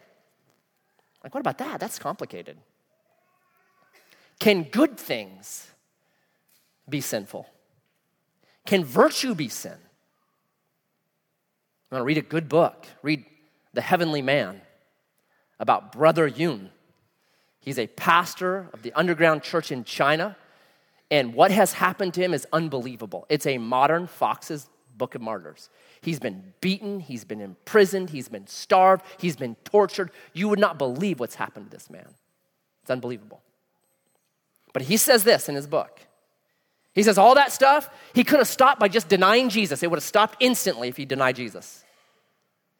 Like, 1.23 1.33
what 1.33 1.41
about 1.41 1.59
that? 1.59 1.79
That's 1.79 2.01
complicated. 2.01 2.57
Can 4.41 4.65
good 4.65 4.99
things 4.99 5.71
be 6.89 7.01
sinful? 7.01 7.47
Can 8.67 8.85
virtue 8.85 9.37
be 9.37 9.49
sin? 9.49 9.79
I'm 11.93 11.99
going 11.99 12.01
to 12.01 12.05
read 12.05 12.19
a 12.19 12.23
good 12.23 12.49
book. 12.49 12.85
Read 13.03 13.25
The 13.77 13.83
Heavenly 13.83 14.23
Man 14.23 14.63
about 15.61 15.93
Brother 15.93 16.27
Yun. 16.27 16.71
He's 17.61 17.79
a 17.79 17.87
pastor 17.87 18.71
of 18.73 18.81
the 18.81 18.91
underground 18.95 19.43
church 19.43 19.71
in 19.71 19.85
China, 19.85 20.35
and 21.11 21.35
what 21.35 21.51
has 21.51 21.75
happened 21.75 22.15
to 22.15 22.23
him 22.23 22.33
is 22.33 22.47
unbelievable. 22.55 23.27
It's 23.29 23.47
a 23.47 23.59
modern 23.59 24.07
Fox's 24.07 24.71
Book 24.97 25.15
of 25.15 25.21
Martyrs. 25.21 25.69
He's 26.01 26.19
been 26.19 26.55
beaten, 26.63 27.01
he's 27.01 27.27
been 27.27 27.43
imprisoned, 27.43 28.09
he's 28.09 28.31
been 28.31 28.47
starved, 28.47 29.05
he's 29.19 29.37
been 29.37 29.57
tortured. 29.57 30.11
You 30.33 30.49
would 30.49 30.59
not 30.59 30.79
believe 30.79 31.21
what's 31.21 31.35
happened 31.35 31.67
to 31.67 31.71
this 31.71 31.91
man. 31.91 32.09
It's 32.81 32.91
unbelievable. 32.91 33.43
But 34.73 34.85
he 34.85 34.97
says 34.97 35.23
this 35.23 35.51
in 35.51 35.55
his 35.55 35.67
book. 35.67 36.01
He 36.95 37.03
says 37.03 37.19
all 37.19 37.35
that 37.35 37.53
stuff, 37.53 37.91
he 38.15 38.25
could 38.25 38.39
have 38.39 38.49
stopped 38.49 38.81
by 38.81 38.89
just 38.89 39.11
denying 39.11 39.51
Jesus. 39.51 39.83
It 39.83 39.91
would 39.91 39.99
have 39.99 40.03
stopped 40.03 40.39
instantly 40.41 40.89
if 40.89 40.97
he 40.97 41.05
denied 41.05 41.37
Jesus. 41.37 41.85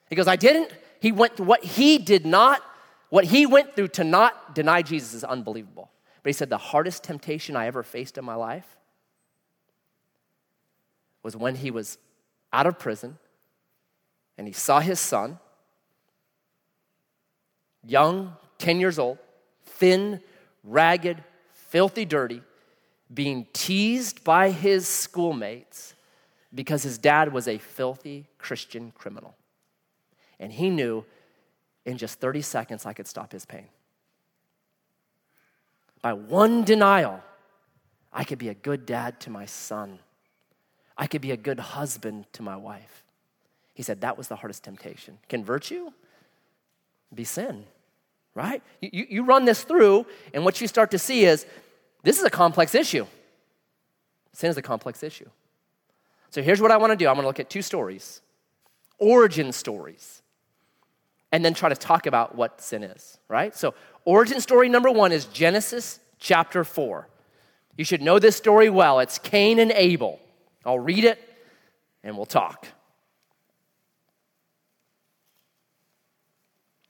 He 0.09 0.17
goes, 0.17 0.27
I 0.27 0.37
didn't. 0.37 0.73
He 1.01 1.13
went 1.13 1.37
through 1.37 1.47
what 1.47 1.65
he 1.65 1.99
did 1.99 2.25
not 2.27 2.63
what 3.09 3.25
he 3.25 3.47
went 3.47 3.77
through 3.77 3.89
to 3.89 4.05
not 4.05 4.55
deny 4.55 4.83
Jesus 4.83 5.15
is 5.15 5.25
unbelievable. 5.25 5.91
But 6.23 6.31
he 6.31 6.33
said, 6.33 6.51
the 6.51 6.59
hardest 6.59 7.05
temptation 7.05 7.57
I 7.57 7.67
ever 7.67 7.83
faced 7.83 8.19
in 8.19 8.25
my 8.25 8.35
life 8.35 8.77
was 11.23 11.37
when 11.37 11.55
he 11.55 11.71
was 11.71 11.99
out 12.53 12.67
of 12.67 12.79
prison 12.79 13.19
and 14.37 14.47
he 14.47 14.53
saw 14.53 14.81
his 14.81 15.01
son, 15.01 15.39
young, 17.85 18.37
10 18.59 18.81
years 18.81 18.99
old, 18.99 19.19
thin, 19.65 20.21
ragged, 20.65 21.23
filthy, 21.53 22.05
dirty, 22.05 22.43
being 23.13 23.47
teased 23.53 24.25
by 24.25 24.51
his 24.51 24.87
schoolmates 24.89 25.95
because 26.53 26.83
his 26.83 26.99
dad 26.99 27.33
was 27.33 27.47
a 27.47 27.59
filthy 27.59 28.27
Christian 28.39 28.93
criminal. 28.97 29.36
And 30.39 30.53
he 30.53 30.71
knew 30.71 31.05
in 31.85 31.99
just 31.99 32.21
30 32.21 32.43
seconds, 32.43 32.85
I 32.85 32.93
could 32.93 33.07
stop 33.07 33.33
his 33.33 33.47
pain. 33.47 33.67
By 36.03 36.13
one 36.13 36.65
denial, 36.65 37.23
I 38.13 38.25
could 38.25 38.39
be 38.39 38.49
a 38.49 38.55
good 38.55 38.87
dad 38.87 39.21
to 39.21 39.31
my 39.31 39.47
son. 39.47 40.01
I 40.99 41.07
could 41.07 41.21
be 41.21 41.31
a 41.31 41.37
good 41.37 41.61
husband 41.61 42.27
to 42.35 42.43
my 42.43 42.57
wife. 42.57 43.05
He 43.75 43.83
said 43.83 44.01
that 44.01 44.19
was 44.19 44.29
the 44.29 44.37
hardest 44.37 44.65
temptation. 44.65 45.19
Can 45.29 45.45
virtue 45.45 45.91
be 47.15 47.25
sin? 47.25 47.65
Right? 48.35 48.63
You, 48.81 49.07
you 49.09 49.25
run 49.25 49.45
this 49.45 49.63
through, 49.63 50.07
and 50.35 50.45
what 50.45 50.61
you 50.61 50.67
start 50.67 50.91
to 50.91 50.99
see 50.99 51.25
is 51.25 51.47
this 52.03 52.19
is 52.19 52.25
a 52.25 52.31
complex 52.31 52.75
issue. 52.75 53.07
Sin 54.33 54.51
is 54.51 54.57
a 54.57 54.63
complex 54.63 55.03
issue. 55.03 55.29
So 56.31 56.43
here's 56.43 56.61
what 56.61 56.71
I 56.71 56.77
want 56.77 56.91
to 56.91 56.97
do 56.97 57.09
I'm 57.09 57.15
going 57.15 57.23
to 57.23 57.29
look 57.29 57.41
at 57.41 57.49
two 57.49 57.63
stories, 57.63 58.21
origin 58.99 59.53
stories 59.53 60.23
and 61.37 61.45
then 61.45 61.53
try 61.53 61.69
to 61.69 61.75
talk 61.75 62.07
about 62.07 62.35
what 62.35 62.63
sin 62.63 62.83
is, 62.83 63.19
right? 63.29 63.55
So, 63.55 63.75
origin 64.07 64.41
story 64.41 64.71
number 64.71 64.91
one 64.91 65.13
is 65.13 65.27
Genesis 65.27 66.01
chapter 66.19 66.65
4. 66.65 67.07
You 67.77 67.85
should 67.85 68.01
know 68.01 68.19
this 68.19 68.37
story 68.37 68.71
well. 68.71 69.01
It's 69.01 69.19
Cain 69.19 69.59
and 69.59 69.71
Abel. 69.73 70.19
I'll 70.65 70.79
read 70.79 71.05
it 71.05 71.21
and 72.03 72.17
we'll 72.17 72.25
talk. 72.25 72.69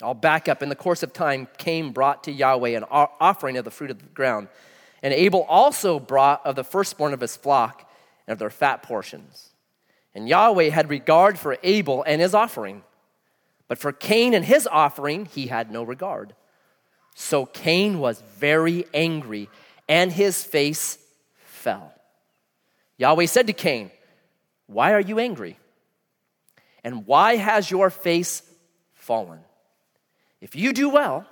I'll 0.00 0.14
back 0.14 0.48
up. 0.48 0.62
In 0.62 0.68
the 0.68 0.76
course 0.76 1.02
of 1.02 1.12
time, 1.12 1.48
Cain 1.58 1.90
brought 1.90 2.22
to 2.22 2.30
Yahweh 2.30 2.76
an 2.76 2.84
offering 2.84 3.56
of 3.56 3.64
the 3.64 3.72
fruit 3.72 3.90
of 3.90 3.98
the 3.98 4.04
ground. 4.10 4.46
And 5.02 5.12
Abel 5.12 5.42
also 5.48 5.98
brought 5.98 6.46
of 6.46 6.54
the 6.54 6.62
firstborn 6.62 7.12
of 7.12 7.20
his 7.20 7.36
flock 7.36 7.90
and 8.28 8.32
of 8.32 8.38
their 8.38 8.50
fat 8.50 8.84
portions. 8.84 9.50
And 10.14 10.28
Yahweh 10.28 10.68
had 10.68 10.88
regard 10.88 11.36
for 11.36 11.58
Abel 11.64 12.04
and 12.06 12.20
his 12.22 12.32
offering 12.32 12.84
but 13.68 13.78
for 13.78 13.92
Cain 13.92 14.34
and 14.34 14.44
his 14.44 14.66
offering, 14.66 15.26
he 15.26 15.48
had 15.48 15.70
no 15.70 15.82
regard. 15.82 16.34
So 17.14 17.46
Cain 17.46 17.98
was 17.98 18.20
very 18.38 18.84
angry, 18.94 19.48
and 19.88 20.12
his 20.12 20.44
face 20.44 20.98
fell. 21.44 21.92
Yahweh 22.98 23.26
said 23.26 23.46
to 23.48 23.52
Cain, 23.52 23.90
Why 24.66 24.92
are 24.92 25.00
you 25.00 25.18
angry? 25.18 25.58
And 26.84 27.06
why 27.06 27.36
has 27.36 27.70
your 27.70 27.90
face 27.90 28.42
fallen? 28.94 29.40
If 30.40 30.54
you 30.54 30.72
do 30.72 30.88
well, 30.88 31.26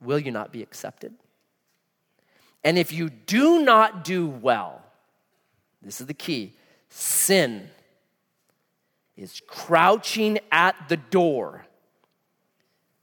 will 0.00 0.18
you 0.18 0.30
not 0.30 0.52
be 0.52 0.62
accepted? 0.62 1.14
And 2.62 2.78
if 2.78 2.92
you 2.92 3.08
do 3.08 3.64
not 3.64 4.04
do 4.04 4.26
well, 4.26 4.82
this 5.82 6.00
is 6.00 6.06
the 6.06 6.14
key 6.14 6.54
sin 6.88 7.70
is 9.18 9.42
crouching 9.48 10.38
at 10.52 10.76
the 10.88 10.96
door. 10.96 11.66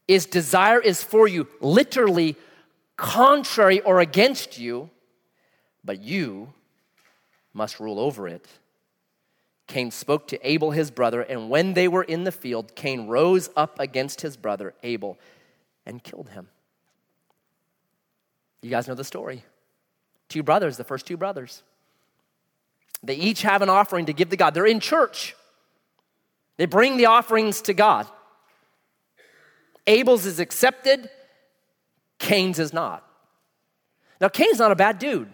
His 0.08 0.26
desire 0.26 0.80
is 0.80 1.04
for 1.04 1.28
you, 1.28 1.48
literally 1.60 2.38
contrary 2.96 3.82
or 3.82 4.00
against 4.00 4.58
you, 4.58 4.90
but 5.84 6.02
you 6.02 6.54
must 7.54 7.80
rule 7.80 8.00
over 8.00 8.28
it. 8.28 8.48
Cain 9.68 9.92
spoke 9.92 10.28
to 10.30 10.48
Abel, 10.48 10.72
his 10.72 10.90
brother, 10.90 11.22
and 11.22 11.50
when 11.50 11.74
they 11.74 11.88
were 11.88 12.04
in 12.04 12.24
the 12.24 12.32
field, 12.32 12.76
Cain 12.76 13.08
rose 13.08 13.50
up 13.58 13.80
against 13.80 14.22
his 14.22 14.38
brother 14.38 14.74
Abel 14.84 15.18
and 15.86 16.02
killed 16.02 16.30
him. 16.30 16.48
You 18.62 18.70
guys 18.70 18.88
know 18.88 18.96
the 18.96 19.04
story. 19.04 19.44
Two 20.30 20.44
brothers, 20.44 20.78
the 20.78 20.84
first 20.84 21.06
two 21.06 21.18
brothers. 21.18 21.62
They 23.04 23.16
each 23.16 23.42
have 23.42 23.62
an 23.62 23.70
offering 23.70 24.06
to 24.06 24.14
give 24.14 24.30
to 24.30 24.38
God. 24.38 24.54
They're 24.54 24.66
in 24.66 24.80
church. 24.80 25.36
They 26.58 26.66
bring 26.66 26.98
the 26.98 27.08
offerings 27.08 27.62
to 27.64 27.74
God. 27.74 28.08
Abel's 29.88 30.26
is 30.26 30.40
accepted, 30.40 31.10
Cain's 32.18 32.60
is 32.60 32.74
not. 32.74 33.06
Now, 34.20 34.30
Cain's 34.30 34.60
not 34.60 34.72
a 34.72 34.76
bad 34.76 34.98
dude. 34.98 35.32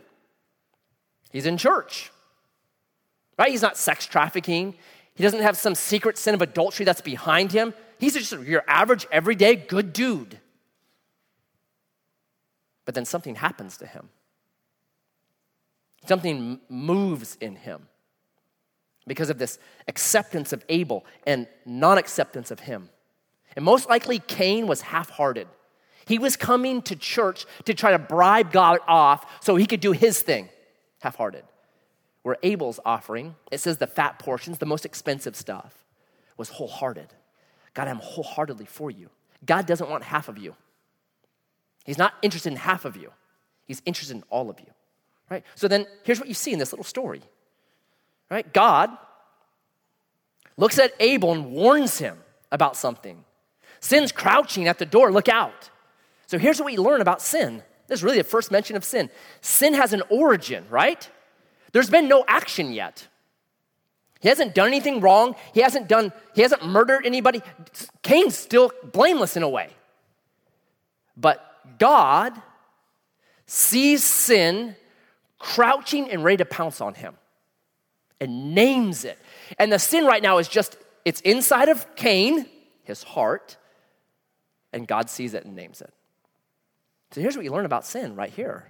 He's 1.32 1.46
in 1.46 1.58
church, 1.58 2.12
right? 3.38 3.52
He's 3.52 3.62
not 3.62 3.78
sex 3.78 4.06
trafficking. 4.06 4.76
He 5.16 5.24
doesn't 5.24 5.42
have 5.42 5.56
some 5.56 5.76
secret 5.76 6.18
sin 6.18 6.34
of 6.34 6.42
adultery 6.42 6.86
that's 6.86 7.02
behind 7.02 7.52
him. 7.52 7.74
He's 8.00 8.16
just 8.16 8.32
your 8.32 8.64
average, 8.68 9.08
everyday 9.12 9.56
good 9.56 9.94
dude. 9.94 10.40
But 12.84 12.96
then 12.96 13.06
something 13.06 13.36
happens 13.36 13.78
to 13.78 13.86
him. 13.86 14.10
Something 16.08 16.60
moves 16.68 17.38
in 17.40 17.56
him 17.56 17.88
because 19.08 19.30
of 19.30 19.38
this 19.38 19.60
acceptance 19.88 20.54
of 20.54 20.64
Abel 20.70 21.06
and 21.26 21.48
non 21.66 21.98
acceptance 21.98 22.52
of 22.52 22.62
him. 22.62 22.90
And 23.56 23.66
most 23.66 23.90
likely, 23.90 24.20
Cain 24.20 24.68
was 24.68 24.82
half 24.82 25.10
hearted. 25.10 25.48
He 26.06 26.18
was 26.18 26.36
coming 26.36 26.82
to 26.84 26.96
church 26.96 27.46
to 27.66 27.74
try 27.74 27.92
to 27.92 28.00
bribe 28.00 28.52
God 28.52 28.80
off 28.88 29.44
so 29.44 29.56
he 29.56 29.66
could 29.66 29.80
do 29.80 29.92
his 29.92 30.22
thing, 30.22 30.50
half 31.00 31.16
hearted. 31.16 31.44
Where 32.24 32.38
Abel's 32.44 32.80
offering, 32.86 33.36
it 33.52 33.60
says 33.60 33.78
the 33.78 33.88
fat 33.88 34.20
portions, 34.20 34.60
the 34.60 34.66
most 34.66 34.86
expensive 34.86 35.36
stuff, 35.36 35.86
was 36.38 36.50
wholehearted. 36.50 37.08
God, 37.74 37.88
I'm 37.88 37.98
wholeheartedly 37.98 38.66
for 38.66 38.92
you. 38.92 39.10
God 39.46 39.66
doesn't 39.66 39.90
want 39.90 40.04
half 40.04 40.28
of 40.28 40.38
you. 40.38 40.56
He's 41.86 41.98
not 41.98 42.14
interested 42.22 42.52
in 42.52 42.58
half 42.58 42.86
of 42.86 42.96
you, 42.96 43.12
He's 43.66 43.82
interested 43.86 44.18
in 44.18 44.24
all 44.30 44.50
of 44.50 44.60
you. 44.60 44.68
Right? 45.30 45.44
So 45.56 45.70
then 45.70 45.86
here's 46.04 46.20
what 46.20 46.28
you 46.28 46.34
see 46.34 46.52
in 46.52 46.60
this 46.60 46.74
little 46.74 46.84
story 46.84 47.22
Right? 48.32 48.52
God 48.54 48.90
looks 50.56 50.80
at 50.80 50.94
Abel 51.02 51.34
and 51.34 51.52
warns 51.52 51.98
him 51.98 52.18
about 52.50 52.78
something. 52.78 53.26
Sin's 53.82 54.14
crouching 54.14 54.70
at 54.70 54.80
the 54.80 54.86
door, 54.86 55.12
look 55.12 55.28
out. 55.28 55.70
So 56.28 56.38
here's 56.38 56.58
what 56.58 56.68
we 56.68 56.78
learn 56.78 57.02
about 57.02 57.22
sin. 57.22 57.62
This 57.88 58.00
is 58.00 58.04
really 58.06 58.20
the 58.20 58.24
first 58.24 58.50
mention 58.50 58.78
of 58.78 58.86
sin. 58.86 59.10
Sin 59.42 59.74
has 59.74 59.92
an 59.92 60.02
origin, 60.10 60.64
right? 60.70 61.10
There's 61.74 61.90
been 61.90 62.08
no 62.08 62.24
action 62.26 62.72
yet. 62.72 63.06
He 64.22 64.30
hasn't 64.30 64.56
done 64.56 64.68
anything 64.68 65.02
wrong. 65.02 65.36
He 65.54 65.60
hasn't 65.60 65.90
done, 65.90 66.14
he 66.34 66.42
hasn't 66.42 66.66
murdered 66.66 67.06
anybody. 67.06 67.42
Cain's 68.02 68.38
still 68.38 68.72
blameless 68.94 69.36
in 69.36 69.44
a 69.44 69.50
way. 69.50 69.72
But 71.18 71.46
God 71.80 72.34
sees 73.46 74.06
sin 74.06 74.78
crouching 75.38 76.10
and 76.10 76.24
ready 76.24 76.38
to 76.38 76.46
pounce 76.46 76.80
on 76.80 76.94
him 76.94 77.16
and 78.22 78.56
names 78.56 79.04
it. 79.04 79.20
And 79.60 79.74
the 79.74 79.80
sin 79.80 80.06
right 80.06 80.24
now 80.24 80.38
is 80.38 80.48
just, 80.48 80.78
it's 81.04 81.20
inside 81.22 81.68
of 81.68 81.96
Cain, 81.96 82.46
his 82.84 83.04
heart, 83.04 83.58
and 84.72 84.88
God 84.88 85.10
sees 85.10 85.34
it 85.34 85.44
and 85.44 85.56
names 85.56 85.82
it. 85.82 85.92
So 87.12 87.20
here's 87.20 87.36
what 87.36 87.44
you 87.44 87.52
learn 87.52 87.66
about 87.66 87.86
sin 87.86 88.16
right 88.16 88.32
here 88.32 88.68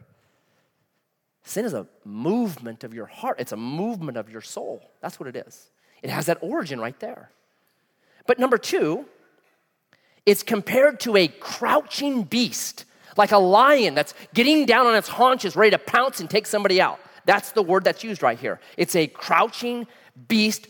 sin 1.44 1.66
is 1.66 1.74
a 1.74 1.88
movement 2.06 2.84
of 2.84 2.94
your 2.94 3.08
heart, 3.08 3.38
it's 3.40 3.52
a 3.52 3.58
movement 3.58 4.18
of 4.18 4.30
your 4.30 4.42
soul. 4.42 4.92
That's 5.02 5.20
what 5.20 5.28
it 5.28 5.36
is. 5.36 5.70
It 6.02 6.10
has 6.10 6.28
that 6.28 6.38
origin 6.42 6.80
right 6.80 7.00
there. 7.00 7.30
But 8.26 8.40
number 8.40 8.58
two, 8.58 9.06
it's 10.26 10.44
compared 10.44 11.00
to 11.02 11.18
a 11.18 11.28
crouching 11.28 12.24
beast, 12.24 12.86
like 13.18 13.32
a 13.32 13.38
lion 13.38 13.96
that's 13.96 14.14
getting 14.34 14.66
down 14.66 14.86
on 14.86 14.96
its 14.96 15.08
haunches, 15.08 15.56
ready 15.56 15.72
to 15.72 15.80
pounce 15.80 16.20
and 16.20 16.30
take 16.30 16.46
somebody 16.46 16.80
out. 16.80 17.00
That's 17.26 17.52
the 17.52 17.62
word 17.62 17.84
that's 17.84 18.04
used 18.04 18.24
right 18.24 18.40
here. 18.40 18.60
It's 18.78 18.96
a 18.96 19.08
crouching 19.08 19.88
beast 20.28 20.68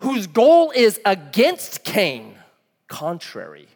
whose 0.00 0.26
goal 0.26 0.72
is 0.74 1.00
against 1.04 1.84
Cain, 1.84 2.34
contrary. 2.88 3.68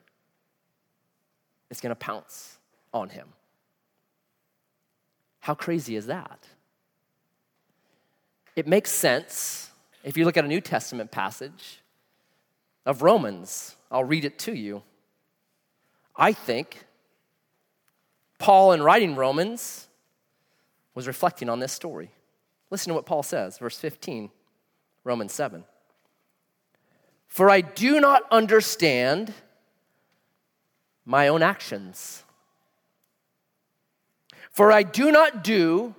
It's 1.70 1.80
going 1.80 1.90
to 1.90 1.96
pounce 1.96 2.56
on 2.92 3.08
him. 3.08 3.28
How 5.40 5.54
crazy 5.54 5.96
is 5.96 6.06
that? 6.06 6.38
It 8.56 8.66
makes 8.66 8.90
sense 8.90 9.70
if 10.02 10.16
you 10.16 10.24
look 10.24 10.36
at 10.36 10.44
a 10.44 10.48
New 10.48 10.60
Testament 10.60 11.10
passage 11.10 11.82
of 12.86 13.02
Romans. 13.02 13.76
I'll 13.90 14.04
read 14.04 14.24
it 14.24 14.38
to 14.40 14.54
you. 14.54 14.82
I 16.16 16.32
think 16.32 16.86
Paul, 18.38 18.72
in 18.72 18.82
writing 18.82 19.16
Romans, 19.16 19.88
was 20.94 21.06
reflecting 21.06 21.48
on 21.48 21.58
this 21.58 21.72
story. 21.72 22.10
Listen 22.70 22.90
to 22.90 22.94
what 22.94 23.06
Paul 23.06 23.22
says, 23.22 23.58
verse 23.58 23.78
15, 23.78 24.30
Romans 25.02 25.32
7. 25.32 25.64
For 27.28 27.50
I 27.50 27.60
do 27.60 28.00
not 28.00 28.22
understand 28.30 29.34
my 31.04 31.28
own 31.28 31.42
actions. 31.42 32.22
For 34.50 34.70
I 34.70 34.82
do 34.84 35.10
not 35.10 35.42
do 35.42 35.94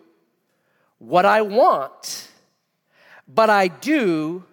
what 0.98 1.26
I 1.26 1.42
want, 1.42 2.30
but 3.28 3.50
I 3.50 3.68
do 3.68 4.46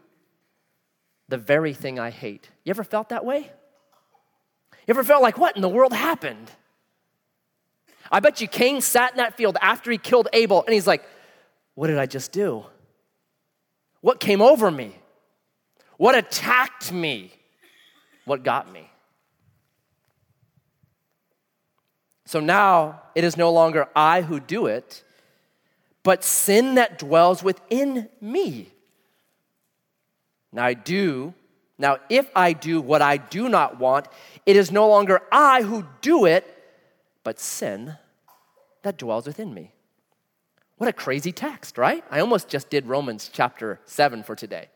the 1.28 1.38
very 1.38 1.72
thing 1.72 1.99
I 1.99 2.11
hate. 2.11 2.50
You 2.64 2.70
ever 2.70 2.84
felt 2.84 3.11
that 3.11 3.25
way? 3.25 3.50
You 4.87 4.88
ever 4.88 5.04
felt 5.04 5.22
like, 5.22 5.38
what 5.38 5.54
in 5.54 5.62
the 5.62 5.68
world 5.68 5.92
happened? 5.92 6.50
I 8.12 8.21
bet 8.21 8.42
you 8.42 8.47
Cain 8.47 8.83
sat 8.83 9.12
in 9.12 9.16
that 9.16 9.38
field 9.38 9.57
after 9.62 9.90
he 9.90 9.97
killed 9.97 10.28
Abel 10.35 10.62
and 10.64 10.75
he's 10.75 10.87
like, 10.87 11.02
What 11.75 11.87
did 11.87 11.99
I 11.99 12.04
just 12.04 12.31
do? 12.31 12.64
What 14.02 14.21
came 14.21 14.42
over 14.42 14.71
me? 14.71 14.95
What 15.97 16.14
attacked 16.14 16.92
me? 16.92 17.33
What 18.26 18.42
got 18.42 18.71
me? 18.71 18.90
So 22.26 22.38
now 22.38 23.02
it 23.14 23.25
is 23.25 23.37
no 23.37 23.50
longer 23.50 23.88
I 23.97 24.23
who 24.23 24.40
do 24.40 24.66
it, 24.66 25.02
but 26.02 26.23
sin 26.23 26.75
that 26.75 26.99
dwells 26.99 27.42
within 27.42 28.09
me. 28.21 28.69
Now 30.52 30.64
I 30.64 30.75
do, 30.75 31.35
now 31.78 31.99
if 32.11 32.31
I 32.37 32.52
do 32.52 32.81
what 32.81 33.00
I 33.00 33.16
do 33.16 33.49
not 33.49 33.78
want, 33.78 34.09
it 34.45 34.57
is 34.57 34.71
no 34.71 34.88
longer 34.88 35.23
I 35.31 35.62
who 35.62 35.87
do 36.00 36.26
it, 36.26 36.47
but 37.23 37.38
sin 37.38 37.97
that 38.82 38.96
dwells 38.98 39.26
within 39.26 39.54
me. 39.54 39.72
What 40.76 40.88
a 40.88 40.92
crazy 40.92 41.32
text, 41.32 41.78
right? 41.78 42.04
I 42.10 42.20
almost 42.20 42.48
just 42.48 42.68
did 42.68 42.86
Romans 42.86 43.30
chapter 43.32 43.80
7 43.84 44.22
for 44.22 44.35
today. 44.35 44.68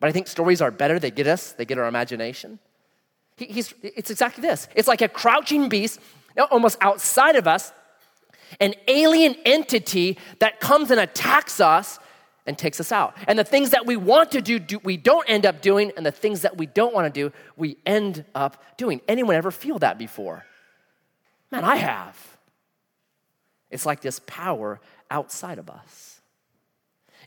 But 0.00 0.08
I 0.08 0.12
think 0.12 0.26
stories 0.26 0.62
are 0.62 0.70
better. 0.70 0.98
They 0.98 1.10
get 1.10 1.26
us, 1.26 1.52
they 1.52 1.64
get 1.64 1.78
our 1.78 1.86
imagination. 1.86 2.58
He, 3.36 3.46
he's, 3.46 3.74
it's 3.82 4.10
exactly 4.10 4.42
this 4.42 4.68
it's 4.74 4.88
like 4.88 5.02
a 5.02 5.08
crouching 5.08 5.68
beast, 5.68 6.00
almost 6.50 6.78
outside 6.80 7.36
of 7.36 7.46
us, 7.46 7.72
an 8.60 8.74
alien 8.86 9.36
entity 9.44 10.18
that 10.38 10.60
comes 10.60 10.90
and 10.90 11.00
attacks 11.00 11.60
us 11.60 11.98
and 12.46 12.56
takes 12.56 12.80
us 12.80 12.90
out. 12.90 13.14
And 13.26 13.38
the 13.38 13.44
things 13.44 13.70
that 13.70 13.84
we 13.84 13.96
want 13.96 14.32
to 14.32 14.40
do, 14.40 14.58
do, 14.58 14.78
we 14.78 14.96
don't 14.96 15.28
end 15.28 15.44
up 15.44 15.60
doing, 15.60 15.92
and 15.96 16.06
the 16.06 16.10
things 16.10 16.40
that 16.42 16.56
we 16.56 16.64
don't 16.64 16.94
want 16.94 17.12
to 17.12 17.20
do, 17.20 17.32
we 17.56 17.76
end 17.84 18.24
up 18.34 18.62
doing. 18.78 19.02
Anyone 19.06 19.36
ever 19.36 19.50
feel 19.50 19.78
that 19.80 19.98
before? 19.98 20.46
Man, 21.52 21.64
I 21.64 21.76
have. 21.76 22.37
It's 23.70 23.86
like 23.86 24.00
this 24.00 24.20
power 24.26 24.80
outside 25.10 25.58
of 25.58 25.68
us. 25.68 26.20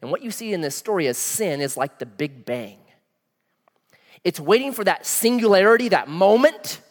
And 0.02 0.10
what 0.10 0.24
you 0.24 0.32
see 0.32 0.54
in 0.54 0.62
this 0.62 0.76
story 0.76 1.08
as 1.08 1.18
sin 1.18 1.62
is 1.62 1.78
like 1.78 2.00
the 2.00 2.06
Big 2.06 2.46
Bang. 2.46 2.80
It's 4.24 4.40
waiting 4.40 4.74
for 4.74 4.84
that 4.84 5.06
singularity, 5.06 5.90
that 5.90 6.08
moment, 6.08 6.82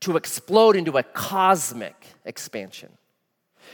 to 0.00 0.16
explode 0.16 0.76
into 0.76 0.98
a 0.98 1.02
cosmic 1.02 2.06
expansion. 2.24 2.90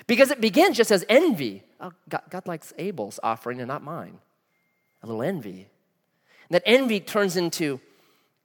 Because 0.06 0.30
it 0.30 0.40
begins 0.40 0.76
just 0.76 0.92
as 0.92 1.04
envy. 1.08 1.62
Oh, 1.80 1.92
God, 2.08 2.22
God 2.30 2.46
likes 2.46 2.72
Abel's 2.78 3.18
offering 3.22 3.60
and 3.60 3.68
not 3.68 3.82
mine. 3.82 4.18
A 5.02 5.06
little 5.06 5.22
envy. 5.22 5.68
And 6.48 6.54
that 6.54 6.62
envy 6.66 7.00
turns 7.00 7.36
into 7.36 7.80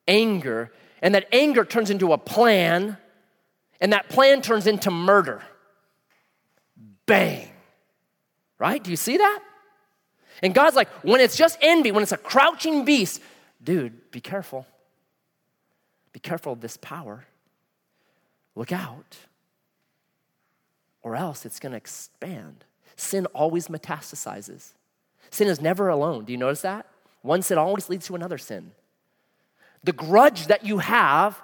anger, 0.07 0.71
and 1.01 1.13
that 1.13 1.27
anger 1.31 1.65
turns 1.65 1.89
into 1.89 2.13
a 2.13 2.17
plan, 2.17 2.97
and 3.79 3.93
that 3.93 4.09
plan 4.09 4.41
turns 4.41 4.65
into 4.65 4.89
murder 4.89 5.43
bang. 7.05 7.49
Right? 8.57 8.83
Do 8.83 8.89
you 8.89 8.97
see 8.97 9.17
that? 9.17 9.39
And 10.41 10.53
God's 10.53 10.75
like, 10.75 10.89
when 11.03 11.21
it's 11.21 11.37
just 11.37 11.57
envy, 11.61 11.91
when 11.91 12.03
it's 12.03 12.11
a 12.11 12.17
crouching 12.17 12.85
beast, 12.85 13.21
dude, 13.63 14.11
be 14.11 14.21
careful. 14.21 14.65
Be 16.13 16.19
careful 16.19 16.53
of 16.53 16.61
this 16.61 16.77
power. 16.77 17.25
Look 18.55 18.71
out. 18.71 19.17
Or 21.01 21.15
else 21.15 21.45
it's 21.45 21.59
going 21.59 21.71
to 21.71 21.77
expand. 21.77 22.63
Sin 22.95 23.25
always 23.27 23.67
metastasizes. 23.67 24.71
Sin 25.29 25.47
is 25.47 25.61
never 25.61 25.89
alone. 25.89 26.25
Do 26.25 26.31
you 26.31 26.37
notice 26.37 26.61
that? 26.61 26.85
One 27.21 27.41
sin 27.41 27.57
always 27.57 27.89
leads 27.89 28.07
to 28.07 28.15
another 28.15 28.37
sin. 28.37 28.71
The 29.83 29.91
grudge 29.91 30.47
that 30.47 30.65
you 30.65 30.79
have 30.79 31.41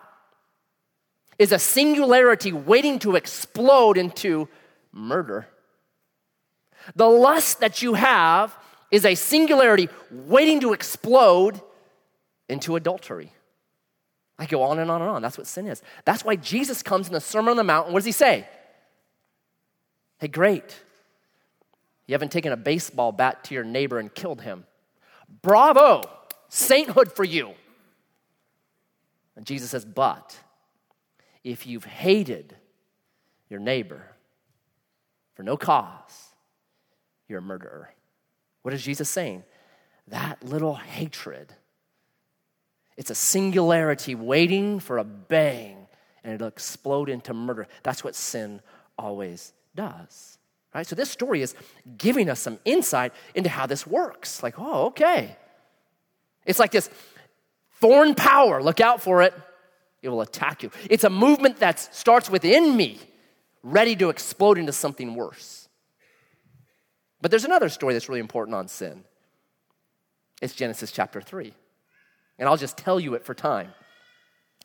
is 1.37 1.51
a 1.51 1.59
singularity 1.59 2.51
waiting 2.51 2.99
to 2.99 3.15
explode 3.15 3.97
into 3.97 4.47
murder. 4.91 5.47
The 6.95 7.07
lust 7.07 7.59
that 7.59 7.81
you 7.81 7.93
have 7.93 8.55
is 8.89 9.05
a 9.05 9.15
singularity 9.15 9.89
waiting 10.11 10.59
to 10.61 10.73
explode 10.73 11.61
into 12.49 12.75
adultery. 12.75 13.31
I 14.37 14.45
go 14.45 14.63
on 14.63 14.79
and 14.79 14.89
on 14.89 15.01
and 15.01 15.09
on. 15.09 15.21
That's 15.21 15.37
what 15.37 15.47
sin 15.47 15.67
is. 15.67 15.81
That's 16.03 16.25
why 16.25 16.35
Jesus 16.35 16.81
comes 16.81 17.07
in 17.07 17.13
the 17.13 17.21
Sermon 17.21 17.51
on 17.51 17.57
the 17.57 17.63
Mount. 17.63 17.89
what 17.89 17.99
does 17.99 18.05
he 18.05 18.11
say? 18.11 18.47
Hey, 20.19 20.27
great. 20.27 20.81
You 22.07 22.13
haven't 22.13 22.31
taken 22.31 22.51
a 22.51 22.57
baseball 22.57 23.11
bat 23.11 23.43
to 23.45 23.53
your 23.53 23.63
neighbor 23.63 23.99
and 23.99 24.13
killed 24.13 24.41
him. 24.41 24.65
Bravo. 25.41 26.03
Sainthood 26.49 27.11
for 27.11 27.23
you. 27.23 27.53
And 29.35 29.45
Jesus 29.45 29.69
says, 29.69 29.85
but 29.85 30.37
if 31.43 31.65
you've 31.65 31.85
hated 31.85 32.55
your 33.49 33.59
neighbor 33.59 34.10
for 35.41 35.45
no 35.45 35.57
cause, 35.57 36.35
you're 37.27 37.39
a 37.39 37.41
murderer. 37.41 37.89
What 38.61 38.75
is 38.75 38.83
Jesus 38.83 39.09
saying? 39.09 39.43
That 40.09 40.43
little 40.43 40.75
hatred, 40.75 41.51
it's 42.95 43.09
a 43.09 43.15
singularity 43.15 44.13
waiting 44.13 44.79
for 44.79 44.99
a 44.99 45.03
bang, 45.03 45.87
and 46.23 46.35
it'll 46.35 46.47
explode 46.47 47.09
into 47.09 47.33
murder. 47.33 47.67
That's 47.81 48.03
what 48.03 48.13
sin 48.13 48.61
always 48.99 49.51
does. 49.73 50.37
Right? 50.75 50.85
So 50.85 50.95
this 50.95 51.09
story 51.09 51.41
is 51.41 51.55
giving 51.97 52.29
us 52.29 52.39
some 52.39 52.59
insight 52.63 53.11
into 53.33 53.49
how 53.49 53.65
this 53.65 53.87
works. 53.87 54.43
Like, 54.43 54.59
oh, 54.59 54.85
okay. 54.87 55.37
It's 56.45 56.59
like 56.59 56.69
this 56.69 56.87
foreign 57.71 58.13
power, 58.13 58.61
look 58.61 58.79
out 58.79 59.01
for 59.01 59.23
it. 59.23 59.33
It 60.03 60.09
will 60.09 60.21
attack 60.21 60.61
you. 60.61 60.69
It's 60.87 61.03
a 61.03 61.09
movement 61.09 61.57
that 61.61 61.79
starts 61.79 62.29
within 62.29 62.77
me, 62.77 62.99
ready 63.63 63.95
to 63.95 64.09
explode 64.09 64.57
into 64.57 64.73
something 64.73 65.15
worse. 65.15 65.67
But 67.21 67.31
there's 67.31 67.45
another 67.45 67.69
story 67.69 67.93
that's 67.93 68.09
really 68.09 68.19
important 68.19 68.55
on 68.55 68.67
sin. 68.67 69.03
It's 70.41 70.53
Genesis 70.53 70.91
chapter 70.91 71.21
3. 71.21 71.53
And 72.39 72.49
I'll 72.49 72.57
just 72.57 72.77
tell 72.77 72.99
you 72.99 73.13
it 73.13 73.23
for 73.23 73.35
time. 73.35 73.73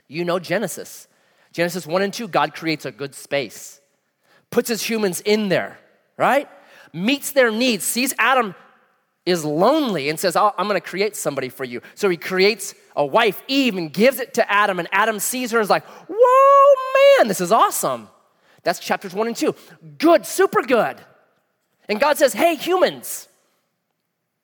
You 0.09 0.25
know 0.25 0.39
Genesis. 0.39 1.09
Genesis 1.53 1.87
1 1.87 2.03
and 2.03 2.13
2, 2.13 2.29
God 2.29 2.55
creates 2.55 2.85
a 2.85 2.91
good 2.91 3.15
space, 3.15 3.81
puts 4.51 4.69
his 4.69 4.83
humans 4.83 5.21
in 5.21 5.49
there, 5.49 5.79
right? 6.17 6.49
Meets 6.93 7.33
their 7.33 7.51
needs, 7.51 7.85
sees 7.85 8.15
Adam 8.19 8.55
is 9.27 9.45
lonely 9.45 10.09
and 10.09 10.19
says, 10.19 10.37
oh, 10.37 10.53
I'm 10.57 10.69
gonna 10.69 10.81
create 10.81 11.17
somebody 11.17 11.49
for 11.49 11.65
you. 11.65 11.83
So 11.95 12.09
he 12.09 12.17
creates 12.17 12.75
a 12.95 13.05
wife, 13.05 13.43
Eve, 13.49 13.77
and 13.77 13.93
gives 13.93 14.21
it 14.21 14.35
to 14.35 14.51
Adam. 14.51 14.79
And 14.79 14.89
Adam 14.93 15.19
sees 15.19 15.51
her 15.51 15.59
and 15.59 15.65
is 15.65 15.71
like, 15.71 15.85
Whoa, 16.09 16.75
man, 17.19 17.29
this 17.29 17.41
is 17.41 17.53
awesome. 17.53 18.09
That's 18.67 18.81
chapters 18.81 19.15
one 19.15 19.29
and 19.29 19.37
two. 19.37 19.55
Good, 19.97 20.27
super 20.27 20.61
good. 20.61 20.97
And 21.89 22.01
God 22.01 22.19
says, 22.19 22.33
Hey, 22.33 22.57
humans, 22.57 23.29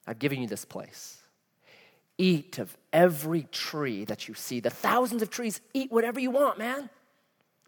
I've 0.07 0.21
given 0.21 0.41
you 0.41 0.47
this 0.47 0.65
place. 0.65 1.19
Eat 2.19 2.61
of 2.61 2.77
every 2.93 3.49
tree 3.51 4.05
that 4.05 4.29
you 4.29 4.35
see. 4.35 4.61
The 4.61 4.71
thousands 4.71 5.23
of 5.23 5.31
trees, 5.31 5.61
eat 5.75 5.91
whatever 5.91 6.21
you 6.21 6.31
want, 6.31 6.57
man. 6.57 6.89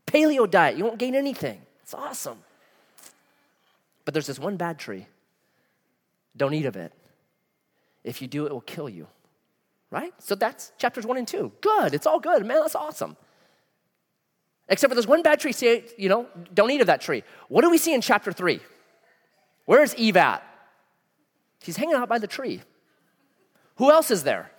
Paleo 0.07 0.49
diet, 0.49 0.79
you 0.79 0.85
won't 0.85 0.99
gain 0.99 1.17
anything. 1.17 1.61
It's 1.83 1.93
awesome. 1.93 2.39
But 4.05 4.15
there's 4.15 4.29
this 4.29 4.39
one 4.39 4.57
bad 4.57 4.79
tree. 4.79 5.09
Don't 6.37 6.55
eat 6.55 6.67
of 6.67 6.77
it. 6.77 6.93
If 8.05 8.23
you 8.23 8.29
do, 8.29 8.47
it 8.47 8.53
will 8.53 8.61
kill 8.61 8.89
you. 8.89 9.09
Right? 9.91 10.15
So 10.21 10.37
that's 10.37 10.71
chapters 10.79 11.05
one 11.05 11.17
and 11.17 11.27
two. 11.27 11.51
Good. 11.61 11.95
It's 11.95 12.07
all 12.07 12.21
good, 12.21 12.47
man. 12.47 12.61
That's 12.61 12.77
awesome. 12.77 13.17
Except 14.69 14.91
for 14.91 14.95
this 14.95 15.07
one 15.07 15.23
bad 15.23 15.41
tree, 15.41 15.53
say, 15.53 15.85
you 15.99 16.09
know, 16.09 16.27
don't 16.53 16.71
eat 16.71 16.81
of 16.81 16.87
that 16.87 17.01
tree. 17.01 17.23
What 17.49 17.63
do 17.63 17.71
we 17.71 17.79
see 17.79 17.93
in 17.93 18.01
chapter 18.01 18.33
three? 18.33 18.61
Where's 19.67 19.95
Eve 19.97 20.17
at? 20.17 20.43
She's 21.63 21.77
hanging 21.77 21.95
out 21.95 22.09
by 22.09 22.19
the 22.19 22.27
tree. 22.27 22.63
Who 23.77 23.91
else 23.91 24.11
is 24.11 24.23
there? 24.23 24.51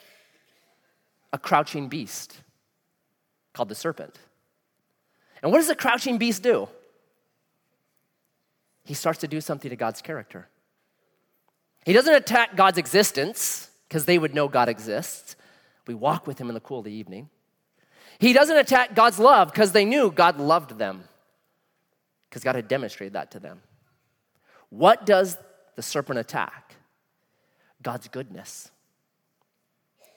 A 1.33 1.37
crouching 1.37 1.89
beast 1.89 2.41
called 3.53 3.69
the 3.69 3.75
serpent. 3.75 4.19
And 5.41 5.51
what 5.51 5.59
does 5.59 5.67
the 5.67 5.75
crouching 5.75 6.17
beast 6.17 6.43
do? 6.43 6.67
He 8.83 8.93
starts 8.93 9.19
to 9.19 9.27
do 9.27 9.41
something 9.41 9.69
to 9.69 9.75
God's 9.75 10.01
character. 10.01 10.47
He 11.85 11.93
doesn't 11.93 12.13
attack 12.13 12.55
God's 12.55 12.77
existence 12.77 13.69
because 13.87 14.05
they 14.05 14.17
would 14.17 14.33
know 14.33 14.47
God 14.47 14.69
exists. 14.69 15.35
We 15.87 15.93
walk 15.93 16.25
with 16.25 16.39
him 16.39 16.49
in 16.49 16.53
the 16.53 16.59
cool 16.59 16.79
of 16.79 16.85
the 16.85 16.91
evening. 16.91 17.29
He 18.19 18.33
doesn't 18.33 18.57
attack 18.57 18.95
God's 18.95 19.19
love 19.19 19.51
because 19.51 19.71
they 19.71 19.85
knew 19.85 20.11
God 20.11 20.39
loved 20.39 20.77
them, 20.77 21.03
because 22.29 22.43
God 22.43 22.55
had 22.55 22.67
demonstrated 22.67 23.13
that 23.13 23.31
to 23.31 23.39
them. 23.39 23.61
What 24.69 25.05
does 25.05 25.37
the 25.75 25.81
serpent 25.81 26.19
attack? 26.19 26.75
God's 27.81 28.07
goodness. 28.07 28.71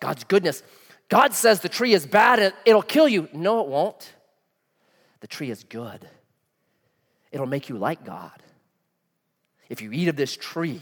God's 0.01 0.25
goodness. 0.25 0.63
God 1.09 1.35
says 1.35 1.61
the 1.61 1.69
tree 1.69 1.93
is 1.93 2.07
bad 2.07 2.39
and 2.39 2.55
it'll 2.65 2.83
kill 2.83 3.09
you. 3.09 3.29
No, 3.33 3.61
it 3.61 3.69
won't. 3.69 4.13
The 5.21 5.27
tree 5.27 5.51
is 5.51 5.65
good, 5.65 6.09
it'll 7.33 7.47
make 7.47 7.69
you 7.69 7.77
like 7.77 8.05
God. 8.05 8.43
If 9.69 9.83
you 9.83 9.93
eat 9.93 10.09
of 10.09 10.17
this 10.17 10.37
tree, 10.37 10.81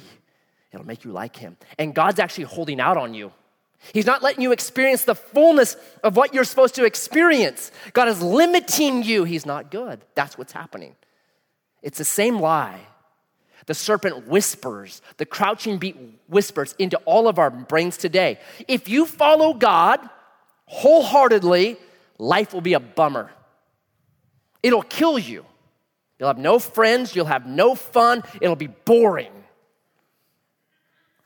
it'll 0.72 0.86
make 0.86 1.04
you 1.04 1.10
like 1.10 1.34
Him. 1.34 1.56
And 1.78 1.94
God's 1.94 2.20
actually 2.20 2.44
holding 2.44 2.80
out 2.80 2.96
on 2.96 3.14
you. 3.14 3.32
He's 3.92 4.06
not 4.06 4.22
letting 4.22 4.42
you 4.42 4.52
experience 4.52 5.04
the 5.04 5.14
fullness 5.14 5.76
of 6.02 6.16
what 6.16 6.34
you're 6.34 6.44
supposed 6.44 6.74
to 6.76 6.84
experience. 6.84 7.70
God 7.92 8.08
is 8.08 8.22
limiting 8.22 9.02
you. 9.02 9.24
He's 9.24 9.46
not 9.46 9.70
good. 9.70 10.00
That's 10.14 10.36
what's 10.36 10.52
happening. 10.52 10.96
It's 11.82 11.98
the 11.98 12.04
same 12.04 12.38
lie. 12.38 12.80
The 13.66 13.74
serpent 13.74 14.28
whispers, 14.28 15.02
the 15.16 15.26
crouching 15.26 15.78
beast 15.78 15.98
whispers 16.28 16.74
into 16.78 16.96
all 16.98 17.28
of 17.28 17.38
our 17.38 17.50
brains 17.50 17.96
today. 17.96 18.38
If 18.68 18.88
you 18.88 19.06
follow 19.06 19.54
God 19.54 20.00
wholeheartedly, 20.66 21.76
life 22.18 22.52
will 22.52 22.60
be 22.60 22.74
a 22.74 22.80
bummer. 22.80 23.30
It'll 24.62 24.82
kill 24.82 25.18
you. 25.18 25.44
You'll 26.18 26.28
have 26.28 26.38
no 26.38 26.58
friends, 26.58 27.14
you'll 27.14 27.26
have 27.26 27.46
no 27.46 27.74
fun, 27.74 28.22
it'll 28.40 28.56
be 28.56 28.68
boring 28.68 29.32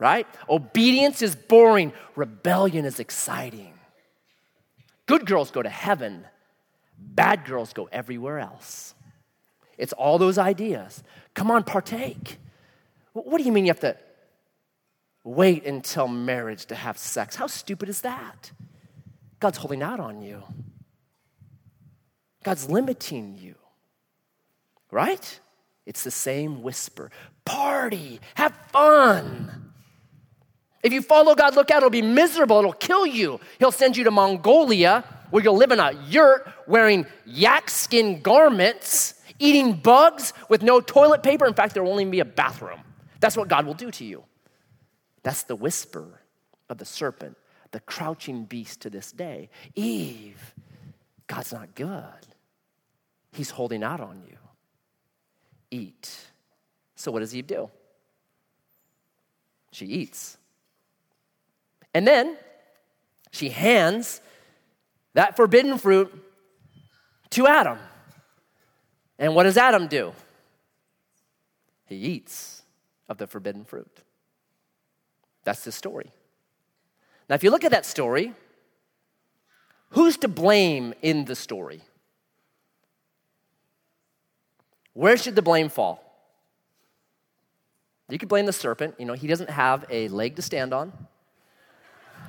right? 0.01 0.27
Obedience 0.49 1.23
is 1.23 1.37
boring, 1.37 1.93
rebellion 2.17 2.85
is 2.85 2.99
exciting. 2.99 3.73
Good 5.07 5.27
girls 5.27 5.53
go 5.53 5.63
to 5.63 5.69
heaven, 5.69 6.27
bad 6.99 7.45
girls 7.45 7.73
go 7.73 7.89
everywhere 7.93 8.41
else. 8.41 8.95
It's 9.79 9.93
all 9.93 10.19
those 10.19 10.39
ideas. 10.39 11.05
Come 11.35 11.51
on, 11.51 11.63
partake. 11.63 12.39
What 13.13 13.39
do 13.39 13.45
you 13.45 13.53
mean 13.53 13.67
you 13.67 13.71
have 13.71 13.81
to 13.81 13.97
wait 15.23 15.67
until 15.67 16.09
marriage 16.09 16.67
to 16.67 16.75
have 16.75 16.97
sex? 16.97 17.37
How 17.37 17.47
stupid 17.47 17.89
is 17.89 18.01
that? 18.01 18.53
God's 19.39 19.59
holding 19.59 19.83
out 19.83 20.01
on 20.01 20.23
you, 20.23 20.43
God's 22.43 22.69
limiting 22.69 23.37
you, 23.39 23.55
right? 24.91 25.41
It's 25.87 26.05
the 26.05 26.11
same 26.11 26.63
whisper 26.63 27.11
party, 27.45 28.21
have 28.35 28.55
fun. 28.71 29.70
If 30.83 30.93
you 30.93 31.03
follow 31.03 31.35
God, 31.35 31.57
look 31.57 31.71
out, 31.71 31.79
it'll 31.79 31.91
be 31.91 32.03
miserable, 32.03 32.59
it'll 32.59 32.73
kill 32.73 33.07
you. 33.07 33.41
He'll 33.59 33.73
send 33.73 33.97
you 33.97 34.05
to 34.05 34.11
Mongolia 34.11 35.05
where 35.31 35.43
you'll 35.43 35.57
live 35.57 35.73
in 35.73 35.79
a 35.79 35.93
yurt 36.09 36.49
wearing 36.67 37.07
yak 37.27 37.71
skin 37.71 38.21
garments, 38.21 39.15
eating 39.39 39.75
bugs 39.75 40.33
with 40.49 40.63
no 40.63 40.81
toilet 40.81 41.23
paper. 41.23 41.47
In 41.47 41.55
fact, 41.55 41.75
there 41.75 41.83
will 41.83 41.91
only 41.91 42.05
be 42.05 42.21
a 42.21 42.25
bathroom. 42.25 42.81
That's 43.21 43.37
what 43.37 43.49
God 43.49 43.67
will 43.67 43.75
do 43.75 43.91
to 43.91 44.05
you. 44.05 44.25
That's 45.23 45.43
the 45.45 45.57
whisper 45.57 46.21
of 46.69 46.79
the 46.79 46.85
serpent, 46.85 47.37
the 47.73 47.81
crouching 47.81 48.45
beast 48.45 48.81
to 48.83 48.91
this 48.91 49.13
day. 49.13 49.51
Eve, 49.75 50.55
God's 51.27 51.53
not 51.53 51.75
good. 51.75 52.27
He's 53.33 53.51
holding 53.51 53.83
out 53.83 54.01
on 54.01 54.23
you. 54.27 54.37
Eat. 55.71 56.11
So, 56.97 57.13
what 57.13 57.21
does 57.21 57.35
Eve 57.35 57.47
do? 57.47 57.71
She 59.73 59.87
eats. 59.87 60.37
And 61.95 62.07
then 62.07 62.37
she 63.31 63.49
hands 63.49 64.21
that 65.15 65.37
forbidden 65.37 65.79
fruit 65.79 66.13
to 67.31 67.47
Adam. 67.47 67.79
And 69.19 69.35
what 69.35 69.45
does 69.45 69.57
Adam 69.57 69.87
do? 69.87 70.13
He 71.87 71.97
eats 71.97 72.63
of 73.09 73.19
the 73.19 73.27
forbidden 73.27 73.65
fruit. 73.65 74.03
That's 75.45 75.65
the 75.65 75.73
story. 75.73 76.11
Now, 77.29 77.35
if 77.35 77.45
you 77.45 77.51
look 77.51 77.65
at 77.65 77.71
that 77.73 77.87
story, 77.87 78.33
who's 79.91 80.17
to 80.19 80.29
blame 80.29 80.95
in 81.03 81.25
the 81.25 81.35
story? 81.35 81.83
Where 84.93 85.17
should 85.17 85.35
the 85.35 85.43
blame 85.43 85.69
fall? 85.69 86.05
You 88.09 88.19
could 88.19 88.29
blame 88.29 88.47
the 88.47 88.53
serpent. 88.53 88.97
You 88.99 89.07
know, 89.07 89.13
he 89.13 89.27
doesn't 89.27 89.51
have 89.51 89.85
a 89.89 90.09
leg 90.09 90.37
to 90.37 90.43
stand 90.43 90.75
on. 90.75 90.93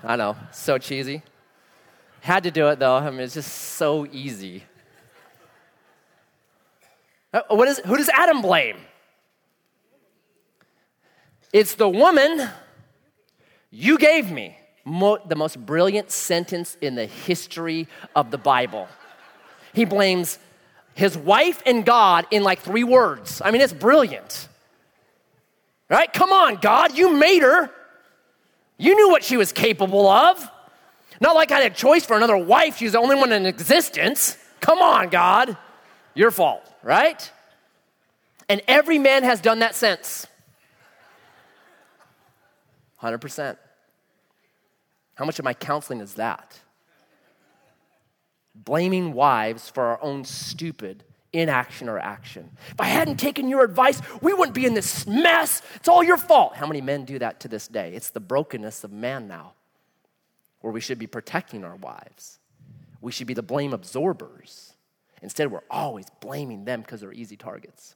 I 0.04 0.16
know, 0.16 0.36
so 0.52 0.78
cheesy. 0.78 1.22
Had 2.22 2.44
to 2.44 2.52
do 2.52 2.68
it 2.68 2.80
though. 2.80 2.96
I 2.96 3.10
mean, 3.10 3.22
it's 3.22 3.34
just 3.34 3.52
so 3.52 4.08
easy. 4.12 4.64
Uh, 7.34 7.42
what 7.50 7.68
is, 7.68 7.80
who 7.80 7.98
does 7.98 8.10
Adam 8.10 8.42
blame? 8.42 8.78
It's 11.54 11.76
the 11.76 11.90
woman 11.90 12.50
you 13.70 13.98
gave 13.98 14.32
me. 14.32 14.58
Mo- 14.84 15.20
the 15.26 15.36
most 15.36 15.64
brilliant 15.64 16.10
sentence 16.12 16.76
in 16.82 16.96
the 16.96 17.06
history 17.06 17.88
of 18.16 18.32
the 18.32 18.38
Bible. 18.38 18.88
He 19.74 19.86
blames 19.86 20.40
his 20.94 21.18
wife 21.18 21.62
and 21.66 21.86
God 21.86 22.26
in 22.32 22.44
like 22.44 22.60
three 22.60 22.84
words. 22.84 23.42
I 23.44 23.52
mean, 23.52 23.62
it's 23.62 23.74
brilliant. 23.74 24.48
Right? 25.88 26.12
Come 26.12 26.32
on, 26.32 26.56
God, 26.56 26.98
you 26.98 27.16
made 27.16 27.42
her. 27.44 27.70
You 28.82 28.96
knew 28.96 29.10
what 29.10 29.24
she 29.24 29.38
was 29.38 29.52
capable 29.52 30.08
of. 30.08 30.50
Not 31.20 31.36
like 31.36 31.52
I 31.52 31.60
had 31.60 31.72
a 31.72 31.76
choice 31.76 32.04
for 32.04 32.18
another 32.18 32.36
wife. 32.36 32.78
She's 32.78 32.94
the 32.94 32.98
only 32.98 33.16
one 33.16 33.32
in 33.32 33.46
existence. 33.46 34.40
Come 34.60 34.80
on, 34.80 35.10
God. 35.10 35.56
Your 36.16 36.32
fault, 36.32 36.68
right? 36.82 37.32
And 38.50 38.60
every 38.68 38.98
man 38.98 39.22
has 39.24 39.40
done 39.40 39.60
that 39.60 39.76
since. 39.76 40.26
100%. 43.04 43.56
How 45.14 45.26
much 45.26 45.38
of 45.38 45.46
my 45.46 45.54
counseling 45.54 46.00
is 46.00 46.16
that? 46.16 46.60
Blaming 48.56 49.14
wives 49.14 49.70
for 49.70 49.84
our 49.84 50.02
own 50.02 50.26
stupid 50.26 51.04
inaction 51.34 51.88
or 51.88 51.98
action. 51.98 52.50
If 52.72 52.80
I 52.80 52.86
hadn't 52.86 53.18
taken 53.18 53.48
your 53.48 53.64
advice, 53.64 54.02
we 54.22 54.34
wouldn't 54.34 54.56
be 54.56 54.66
in 54.66 54.74
this 54.74 55.08
mess. 55.08 55.62
It's 55.76 55.88
all 55.88 56.04
your 56.04 56.18
fault. 56.18 56.56
How 56.56 56.68
many 56.68 56.82
men 56.82 57.06
do 57.06 57.20
that 57.20 57.40
to 57.42 57.48
this 57.48 57.68
day? 57.68 57.94
It's 57.94 58.10
the 58.10 58.20
brokenness 58.20 58.84
of 58.84 58.92
man 58.92 59.28
now, 59.28 59.54
where 60.60 60.74
we 60.74 60.82
should 60.82 61.00
be 61.00 61.08
protecting 61.08 61.64
our 61.64 61.76
wives. 61.76 62.40
We 63.00 63.12
should 63.12 63.28
be 63.28 63.34
the 63.34 63.44
blame 63.44 63.74
absorbers. 63.74 64.74
Instead, 65.22 65.52
we're 65.52 65.62
always 65.70 66.06
blaming 66.20 66.66
them 66.66 66.82
because 66.82 67.02
they're 67.02 67.14
easy 67.14 67.38
targets. 67.38 67.96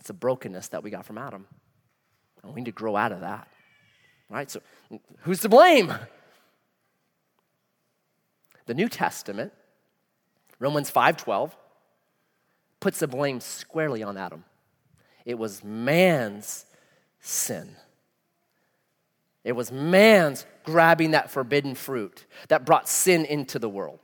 It's 0.00 0.10
a 0.10 0.14
brokenness 0.14 0.68
that 0.68 0.82
we 0.82 0.90
got 0.90 1.04
from 1.04 1.18
Adam. 1.18 1.46
And 2.42 2.54
we 2.54 2.60
need 2.60 2.66
to 2.66 2.72
grow 2.72 2.96
out 2.96 3.12
of 3.12 3.20
that. 3.20 3.48
Right? 4.30 4.50
So, 4.50 4.60
who's 5.20 5.40
to 5.40 5.48
blame? 5.48 5.92
The 8.66 8.74
New 8.74 8.88
Testament, 8.88 9.52
Romans 10.58 10.90
5:12 10.90 11.52
puts 12.80 13.00
the 13.00 13.08
blame 13.08 13.40
squarely 13.40 14.02
on 14.02 14.16
Adam. 14.16 14.44
It 15.24 15.38
was 15.38 15.62
man's 15.62 16.66
sin. 17.20 17.76
It 19.44 19.52
was 19.52 19.72
man's 19.72 20.46
grabbing 20.64 21.12
that 21.12 21.30
forbidden 21.30 21.74
fruit 21.74 22.26
that 22.48 22.64
brought 22.64 22.88
sin 22.88 23.24
into 23.24 23.58
the 23.58 23.68
world. 23.68 23.98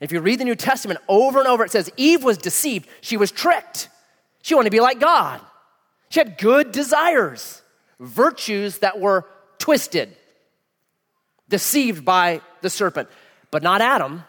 If 0.00 0.12
you 0.12 0.20
read 0.20 0.40
the 0.40 0.44
New 0.44 0.56
Testament 0.56 1.00
over 1.08 1.38
and 1.38 1.48
over, 1.48 1.64
it 1.64 1.70
says 1.70 1.90
Eve 1.96 2.24
was 2.24 2.36
deceived. 2.36 2.88
She 3.00 3.16
was 3.16 3.30
tricked. 3.30 3.88
She 4.42 4.54
wanted 4.54 4.70
to 4.70 4.76
be 4.76 4.80
like 4.80 4.98
God. 4.98 5.40
She 6.08 6.20
had 6.20 6.36
good 6.36 6.72
desires, 6.72 7.62
virtues 8.00 8.78
that 8.78 9.00
were 9.00 9.26
twisted, 9.58 10.14
deceived 11.48 12.04
by 12.04 12.40
the 12.60 12.68
serpent. 12.68 13.08
But 13.50 13.62
not 13.62 13.80
Adam. 13.80 14.24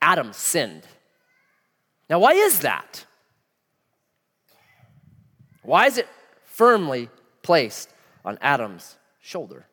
Adam 0.00 0.32
sinned. 0.32 0.86
Now, 2.08 2.18
why 2.18 2.32
is 2.32 2.60
that? 2.60 3.06
Why 5.62 5.86
is 5.86 5.98
it 5.98 6.08
firmly 6.44 7.08
placed 7.42 7.88
on 8.24 8.38
Adam's 8.40 8.96
shoulder? 9.20 9.66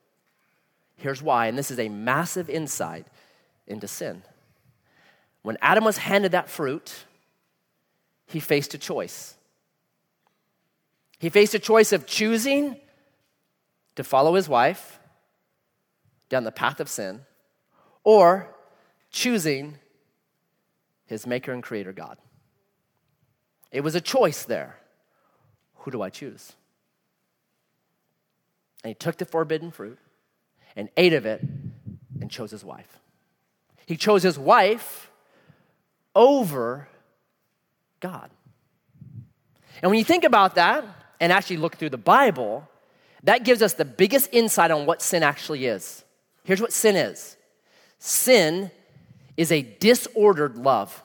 Here's 0.96 1.22
why, 1.22 1.48
and 1.48 1.58
this 1.58 1.72
is 1.72 1.80
a 1.80 1.90
massive 1.90 2.50
insight 2.50 3.08
into 3.68 3.88
sin. 3.88 4.24
When 5.42 5.58
Adam 5.62 5.84
was 5.84 5.98
handed 5.98 6.32
that 6.32 6.50
fruit, 6.50 7.06
he 8.28 8.40
faced 8.40 8.74
a 8.74 8.78
choice. 8.78 9.36
He 11.20 11.30
faced 11.30 11.54
a 11.54 11.60
choice 11.60 11.92
of 11.92 12.06
choosing 12.06 12.78
to 13.96 14.04
follow 14.04 14.36
his 14.36 14.48
wife 14.48 15.00
down 16.30 16.44
the 16.44 16.52
path 16.52 16.80
of 16.80 16.90
sin 16.90 17.22
or 18.04 18.56
choosing 19.12 19.78
his 21.12 21.28
maker 21.28 21.52
and 21.52 21.62
creator 21.62 21.92
God. 21.92 22.18
It 23.72 23.82
was 23.82 23.96
a 23.96 24.02
choice 24.02 24.44
there. 24.44 24.78
Who 25.80 25.92
do 25.92 26.02
I 26.02 26.10
choose? 26.10 26.54
And 28.84 28.90
he 28.90 28.96
took 28.96 29.18
the 29.18 29.26
forbidden 29.26 29.72
fruit 29.72 30.00
and 30.76 30.90
ate 30.98 31.14
of 31.14 31.26
it 31.26 31.42
and 32.20 32.32
chose 32.32 32.52
his 32.52 32.64
wife. 32.64 32.98
He 33.86 33.98
chose 33.98 34.24
his 34.24 34.40
wife 34.40 35.12
over 36.16 36.88
God. 38.00 38.32
And 39.82 39.92
when 39.92 40.00
you 40.00 40.06
think 40.06 40.24
about 40.24 40.56
that 40.56 40.86
and 41.20 41.32
actually 41.32 41.58
look 41.58 41.76
through 41.76 41.90
the 41.90 41.98
Bible, 41.98 42.68
that 43.24 43.44
gives 43.44 43.62
us 43.62 43.74
the 43.74 43.86
biggest 43.86 44.30
insight 44.32 44.72
on 44.72 44.86
what 44.86 45.02
sin 45.02 45.24
actually 45.24 45.66
is. 45.66 46.06
Here's 46.44 46.62
what 46.62 46.72
sin 46.74 46.96
is 46.96 47.38
sin 48.00 48.72
is 49.38 49.52
a 49.52 49.62
disordered 49.62 50.58
love. 50.58 51.04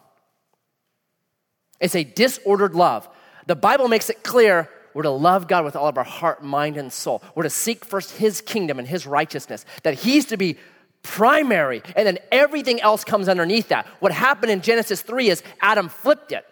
It's 1.80 1.94
a 1.94 2.04
disordered 2.04 2.74
love. 2.74 3.08
The 3.46 3.56
Bible 3.56 3.88
makes 3.88 4.10
it 4.10 4.22
clear 4.22 4.68
we're 4.94 5.02
to 5.02 5.10
love 5.10 5.46
God 5.46 5.64
with 5.64 5.76
all 5.76 5.88
of 5.88 5.98
our 5.98 6.04
heart, 6.04 6.42
mind, 6.42 6.78
and 6.78 6.90
soul. 6.90 7.22
We're 7.34 7.42
to 7.42 7.50
seek 7.50 7.84
first 7.84 8.12
His 8.12 8.40
kingdom 8.40 8.78
and 8.78 8.88
His 8.88 9.06
righteousness, 9.06 9.66
that 9.82 9.92
He's 9.94 10.24
to 10.26 10.38
be 10.38 10.56
primary, 11.02 11.82
and 11.94 12.06
then 12.06 12.18
everything 12.32 12.80
else 12.80 13.04
comes 13.04 13.28
underneath 13.28 13.68
that. 13.68 13.86
What 14.00 14.12
happened 14.12 14.50
in 14.50 14.60
Genesis 14.60 15.02
3 15.02 15.28
is 15.28 15.42
Adam 15.60 15.88
flipped 15.88 16.32
it 16.32 16.44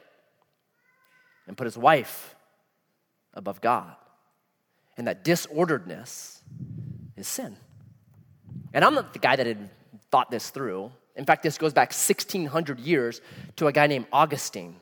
and 1.46 1.56
put 1.56 1.64
his 1.64 1.76
wife 1.76 2.34
above 3.34 3.60
God. 3.60 3.94
And 4.96 5.06
that 5.08 5.24
disorderedness 5.24 6.40
is 7.16 7.26
sin. 7.26 7.56
And 8.72 8.84
I'm 8.84 8.94
not 8.94 9.12
the 9.12 9.18
guy 9.18 9.36
that 9.36 9.46
had 9.46 9.70
thought 10.10 10.30
this 10.30 10.50
through. 10.50 10.92
In 11.16 11.24
fact, 11.24 11.42
this 11.42 11.58
goes 11.58 11.72
back 11.72 11.90
1600 11.90 12.80
years 12.80 13.20
to 13.56 13.66
a 13.66 13.72
guy 13.72 13.86
named 13.86 14.06
Augustine 14.12 14.76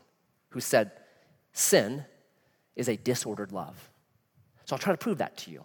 who 0.50 0.60
said, 0.60 0.90
Sin 1.52 2.04
is 2.76 2.88
a 2.88 2.96
disordered 2.96 3.52
love. 3.52 3.90
So 4.64 4.74
I'll 4.74 4.80
try 4.80 4.92
to 4.92 4.98
prove 4.98 5.18
that 5.18 5.36
to 5.38 5.50
you. 5.50 5.64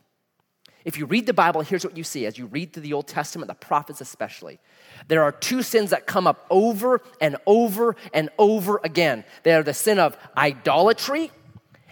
If 0.84 0.98
you 0.98 1.06
read 1.06 1.26
the 1.26 1.34
Bible, 1.34 1.62
here's 1.62 1.84
what 1.84 1.98
you 1.98 2.04
see 2.04 2.26
as 2.26 2.38
you 2.38 2.46
read 2.46 2.72
through 2.72 2.84
the 2.84 2.94
Old 2.94 3.08
Testament, 3.08 3.50
the 3.50 3.56
prophets 3.56 4.00
especially. 4.00 4.60
There 5.08 5.24
are 5.24 5.34
two 5.34 5.62
sins 5.62 5.90
that 5.90 6.08
come 6.08 6.28
up 6.28 6.46
over 6.50 7.02
and 7.20 7.36
over 7.46 7.96
and 8.14 8.30
over 8.38 8.80
again. 8.84 9.26
They 9.44 9.54
are 9.54 9.64
the 9.64 9.74
sin 9.74 10.00
of 10.00 10.18
idolatry 10.38 11.32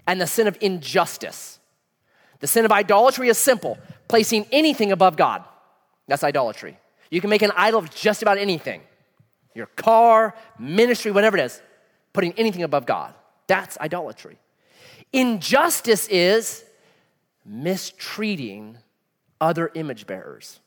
and 0.07 0.21
the 0.21 0.27
sin 0.27 0.47
of 0.47 0.57
injustice. 0.61 1.59
The 2.39 2.47
sin 2.47 2.63
of 2.63 2.71
idolatry 2.71 3.27
is 3.27 3.37
simple 3.37 3.77
placing 4.07 4.45
anything 4.51 4.91
above 4.91 5.17
God. 5.17 5.43
That's 6.07 6.23
idolatry. 6.23 6.77
You 7.09 7.21
can 7.21 7.29
make 7.29 7.41
an 7.41 7.51
idol 7.55 7.79
of 7.79 7.93
just 7.93 8.21
about 8.21 8.37
anything 8.37 8.81
your 9.53 9.67
car, 9.67 10.35
ministry, 10.59 11.11
whatever 11.11 11.37
it 11.37 11.45
is, 11.45 11.61
putting 12.11 12.33
anything 12.33 12.63
above 12.63 12.85
God. 12.85 13.13
That's 13.47 13.77
idolatry. 13.77 14.37
Injustice 15.13 16.09
is 16.09 16.65
mistreating 17.45 18.77
other 19.39 19.71
image 19.75 20.07
bearers 20.07 20.59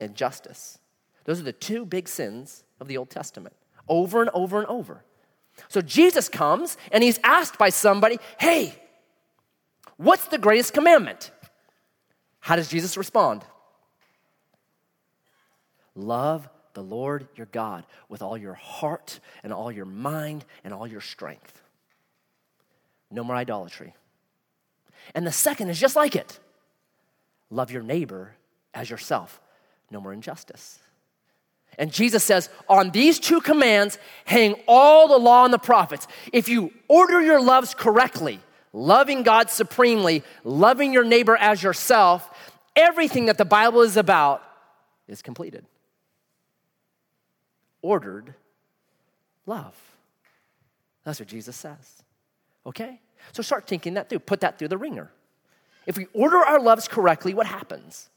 Injustice. 0.00 0.78
Those 1.24 1.40
are 1.40 1.44
the 1.44 1.52
two 1.52 1.86
big 1.86 2.08
sins 2.08 2.64
of 2.80 2.88
the 2.88 2.96
Old 2.96 3.10
Testament, 3.10 3.54
over 3.88 4.20
and 4.20 4.30
over 4.34 4.58
and 4.58 4.66
over. 4.66 5.02
So 5.68 5.80
Jesus 5.80 6.28
comes 6.28 6.76
and 6.92 7.02
he's 7.02 7.18
asked 7.22 7.58
by 7.58 7.70
somebody, 7.70 8.18
Hey, 8.38 8.74
what's 9.96 10.26
the 10.26 10.38
greatest 10.38 10.74
commandment? 10.74 11.30
How 12.40 12.56
does 12.56 12.68
Jesus 12.68 12.96
respond? 12.96 13.44
Love 15.94 16.48
the 16.74 16.82
Lord 16.82 17.28
your 17.36 17.46
God 17.46 17.84
with 18.08 18.20
all 18.20 18.36
your 18.36 18.54
heart 18.54 19.20
and 19.42 19.52
all 19.52 19.70
your 19.70 19.84
mind 19.84 20.44
and 20.64 20.74
all 20.74 20.86
your 20.86 21.00
strength. 21.00 21.62
No 23.10 23.22
more 23.24 23.36
idolatry. 23.36 23.94
And 25.14 25.26
the 25.26 25.32
second 25.32 25.68
is 25.68 25.78
just 25.78 25.96
like 25.96 26.16
it 26.16 26.38
love 27.50 27.70
your 27.70 27.82
neighbor 27.82 28.34
as 28.72 28.90
yourself. 28.90 29.40
No 29.90 30.00
more 30.00 30.12
injustice. 30.12 30.80
And 31.78 31.92
Jesus 31.92 32.24
says, 32.24 32.48
on 32.68 32.90
these 32.90 33.18
two 33.20 33.40
commands 33.40 33.98
hang 34.24 34.54
all 34.66 35.08
the 35.08 35.18
law 35.18 35.44
and 35.44 35.52
the 35.52 35.58
prophets. 35.58 36.06
If 36.32 36.48
you 36.48 36.72
order 36.88 37.20
your 37.20 37.40
loves 37.40 37.74
correctly, 37.74 38.40
loving 38.72 39.22
God 39.22 39.50
supremely, 39.50 40.24
loving 40.42 40.92
your 40.92 41.04
neighbor 41.04 41.36
as 41.36 41.62
yourself, 41.62 42.28
everything 42.74 43.26
that 43.26 43.38
the 43.38 43.44
Bible 43.44 43.82
is 43.82 43.96
about 43.96 44.42
is 45.06 45.22
completed. 45.22 45.66
Ordered 47.84 48.32
love. 49.44 49.76
That's 51.04 51.20
what 51.20 51.28
Jesus 51.28 51.54
says. 51.54 52.02
Okay? 52.64 52.98
So 53.32 53.42
start 53.42 53.66
thinking 53.66 53.92
that 53.94 54.08
through. 54.08 54.20
Put 54.20 54.40
that 54.40 54.58
through 54.58 54.68
the 54.68 54.78
ringer. 54.78 55.10
If 55.86 55.98
we 55.98 56.06
order 56.14 56.38
our 56.38 56.58
loves 56.58 56.88
correctly, 56.88 57.34
what 57.34 57.46
happens? 57.46 58.08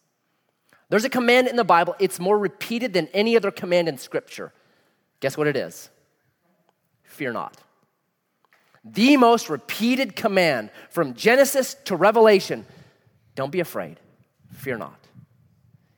There's 0.88 1.04
a 1.04 1.10
command 1.10 1.50
in 1.50 1.58
the 1.58 1.66
Bible, 1.66 1.98
it's 2.00 2.18
more 2.18 2.40
repeated 2.40 2.94
than 2.94 3.10
any 3.10 3.36
other 3.36 3.52
command 3.52 3.90
in 3.90 3.98
Scripture. 3.98 4.54
Guess 5.20 5.36
what 5.36 5.48
it 5.48 5.58
is? 5.58 5.90
Fear 7.04 7.34
not. 7.34 7.58
The 8.86 9.18
most 9.18 9.50
repeated 9.50 10.16
command 10.16 10.70
from 10.90 11.14
Genesis 11.14 11.76
to 11.84 11.98
Revelation 11.98 12.66
don't 13.36 13.52
be 13.52 13.60
afraid. 13.60 14.00
Fear 14.54 14.78
not. 14.78 14.98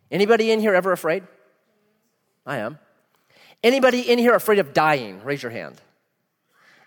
Anybody 0.09 0.49
in 0.49 0.59
here 0.59 0.73
ever 0.73 0.91
afraid? 0.91 1.21
I 2.47 2.57
am. 2.57 2.79
Anybody 3.63 4.01
in 4.01 4.19
here 4.19 4.35
afraid 4.35 4.59
of 4.59 4.73
dying? 4.73 5.23
Raise 5.23 5.43
your 5.43 5.51
hand. 5.51 5.81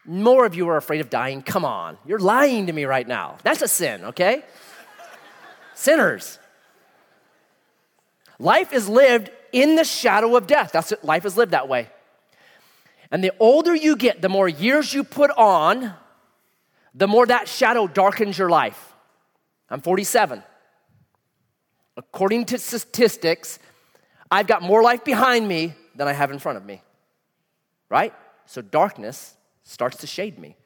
More 0.04 0.46
of 0.46 0.54
you 0.54 0.68
are 0.68 0.76
afraid 0.76 1.00
of 1.00 1.10
dying. 1.10 1.42
Come 1.42 1.64
on. 1.64 1.96
You're 2.06 2.18
lying 2.18 2.66
to 2.66 2.72
me 2.72 2.84
right 2.84 3.06
now. 3.06 3.36
That's 3.42 3.62
a 3.62 3.68
sin, 3.68 4.04
okay? 4.06 4.42
Sinners. 5.74 6.38
Life 8.38 8.72
is 8.72 8.88
lived 8.88 9.30
in 9.52 9.76
the 9.76 9.84
shadow 9.84 10.34
of 10.36 10.46
death. 10.46 10.72
That's 10.72 10.92
it. 10.92 11.04
Life 11.04 11.24
is 11.24 11.36
lived 11.36 11.52
that 11.52 11.68
way. 11.68 11.88
And 13.10 13.22
the 13.22 13.32
older 13.38 13.74
you 13.74 13.94
get, 13.94 14.22
the 14.22 14.28
more 14.28 14.48
years 14.48 14.92
you 14.92 15.04
put 15.04 15.30
on, 15.30 15.92
the 16.94 17.06
more 17.06 17.26
that 17.26 17.46
shadow 17.46 17.86
darkens 17.86 18.38
your 18.38 18.48
life. 18.48 18.94
I'm 19.68 19.82
47. 19.82 20.42
According 21.96 22.46
to 22.46 22.58
statistics, 22.58 23.58
I've 24.30 24.46
got 24.46 24.62
more 24.62 24.82
life 24.82 25.04
behind 25.04 25.46
me 25.46 25.74
than 25.94 26.08
I 26.08 26.12
have 26.12 26.30
in 26.30 26.38
front 26.38 26.58
of 26.58 26.64
me. 26.64 26.82
Right? 27.88 28.14
So 28.46 28.62
darkness 28.62 29.36
starts 29.62 29.98
to 29.98 30.06
shade 30.06 30.38
me. 30.38 30.56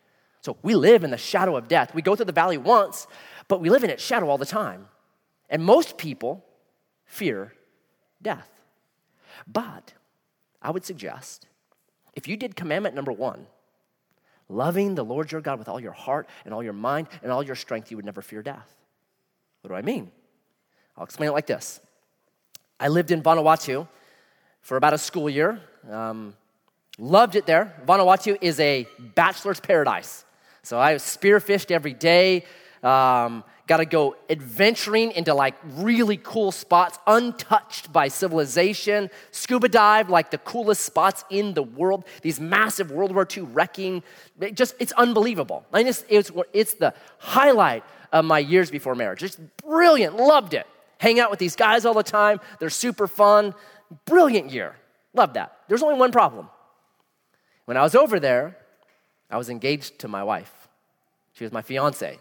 So 0.40 0.56
we 0.62 0.74
live 0.74 1.02
in 1.02 1.10
the 1.10 1.16
shadow 1.16 1.56
of 1.56 1.68
death. 1.68 1.94
We 1.94 2.02
go 2.02 2.14
through 2.14 2.26
the 2.26 2.32
valley 2.32 2.56
once, 2.56 3.06
but 3.48 3.60
we 3.60 3.70
live 3.70 3.84
in 3.84 3.90
its 3.90 4.02
shadow 4.02 4.28
all 4.28 4.38
the 4.38 4.46
time. 4.46 4.86
And 5.50 5.64
most 5.64 5.98
people 5.98 6.44
fear 7.04 7.52
death. 8.22 8.48
But 9.46 9.92
I 10.62 10.70
would 10.70 10.84
suggest 10.84 11.46
if 12.14 12.28
you 12.28 12.36
did 12.36 12.56
commandment 12.56 12.94
number 12.94 13.12
one, 13.12 13.46
loving 14.48 14.94
the 14.94 15.04
Lord 15.04 15.32
your 15.32 15.40
God 15.40 15.58
with 15.58 15.68
all 15.68 15.80
your 15.80 15.92
heart 15.92 16.28
and 16.44 16.54
all 16.54 16.62
your 16.62 16.72
mind 16.72 17.08
and 17.22 17.30
all 17.30 17.42
your 17.42 17.54
strength, 17.54 17.90
you 17.90 17.96
would 17.96 18.06
never 18.06 18.22
fear 18.22 18.42
death. 18.42 18.74
What 19.60 19.70
do 19.70 19.74
I 19.74 19.82
mean? 19.82 20.10
I'll 20.96 21.04
explain 21.04 21.28
it 21.28 21.32
like 21.32 21.46
this 21.46 21.80
I 22.78 22.88
lived 22.88 23.10
in 23.10 23.22
Vanuatu 23.22 23.88
for 24.66 24.76
about 24.76 24.92
a 24.92 24.98
school 24.98 25.30
year. 25.30 25.60
Um, 25.88 26.34
loved 26.98 27.36
it 27.36 27.46
there. 27.46 27.72
Vanuatu 27.86 28.36
is 28.40 28.58
a 28.58 28.88
bachelor's 29.14 29.60
paradise. 29.60 30.24
So 30.64 30.76
I 30.76 30.94
spearfished 30.94 31.70
every 31.70 31.92
day. 31.92 32.44
Um, 32.82 33.44
got 33.68 33.76
to 33.76 33.84
go 33.84 34.16
adventuring 34.28 35.12
into 35.12 35.34
like 35.34 35.54
really 35.76 36.16
cool 36.16 36.50
spots, 36.50 36.98
untouched 37.06 37.92
by 37.92 38.08
civilization. 38.08 39.08
Scuba 39.30 39.68
dive, 39.68 40.10
like 40.10 40.32
the 40.32 40.38
coolest 40.38 40.84
spots 40.84 41.24
in 41.30 41.54
the 41.54 41.62
world. 41.62 42.04
These 42.22 42.40
massive 42.40 42.90
World 42.90 43.14
War 43.14 43.24
II 43.24 43.44
wrecking. 43.44 44.02
It 44.40 44.56
just, 44.56 44.74
it's 44.80 44.92
unbelievable. 44.92 45.64
I 45.72 45.82
it's, 45.82 46.04
it's, 46.08 46.32
it's 46.52 46.74
the 46.74 46.92
highlight 47.18 47.84
of 48.10 48.24
my 48.24 48.40
years 48.40 48.72
before 48.72 48.96
marriage. 48.96 49.22
It's 49.22 49.36
brilliant, 49.62 50.16
loved 50.16 50.54
it. 50.54 50.66
Hang 50.98 51.20
out 51.20 51.30
with 51.30 51.38
these 51.38 51.56
guys 51.56 51.84
all 51.84 51.94
the 51.94 52.02
time. 52.02 52.40
They're 52.58 52.70
super 52.70 53.06
fun. 53.06 53.54
Brilliant 54.04 54.50
year. 54.50 54.76
Love 55.14 55.34
that. 55.34 55.58
There's 55.68 55.82
only 55.82 55.98
one 55.98 56.12
problem. 56.12 56.48
When 57.64 57.76
I 57.76 57.82
was 57.82 57.94
over 57.94 58.20
there, 58.20 58.56
I 59.30 59.36
was 59.36 59.48
engaged 59.48 59.98
to 60.00 60.08
my 60.08 60.22
wife. 60.22 60.68
She 61.32 61.44
was 61.44 61.52
my 61.52 61.62
fiance. 61.62 62.18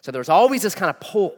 So 0.00 0.12
there 0.12 0.20
was 0.20 0.28
always 0.28 0.62
this 0.62 0.74
kind 0.74 0.90
of 0.90 1.00
pull. 1.00 1.34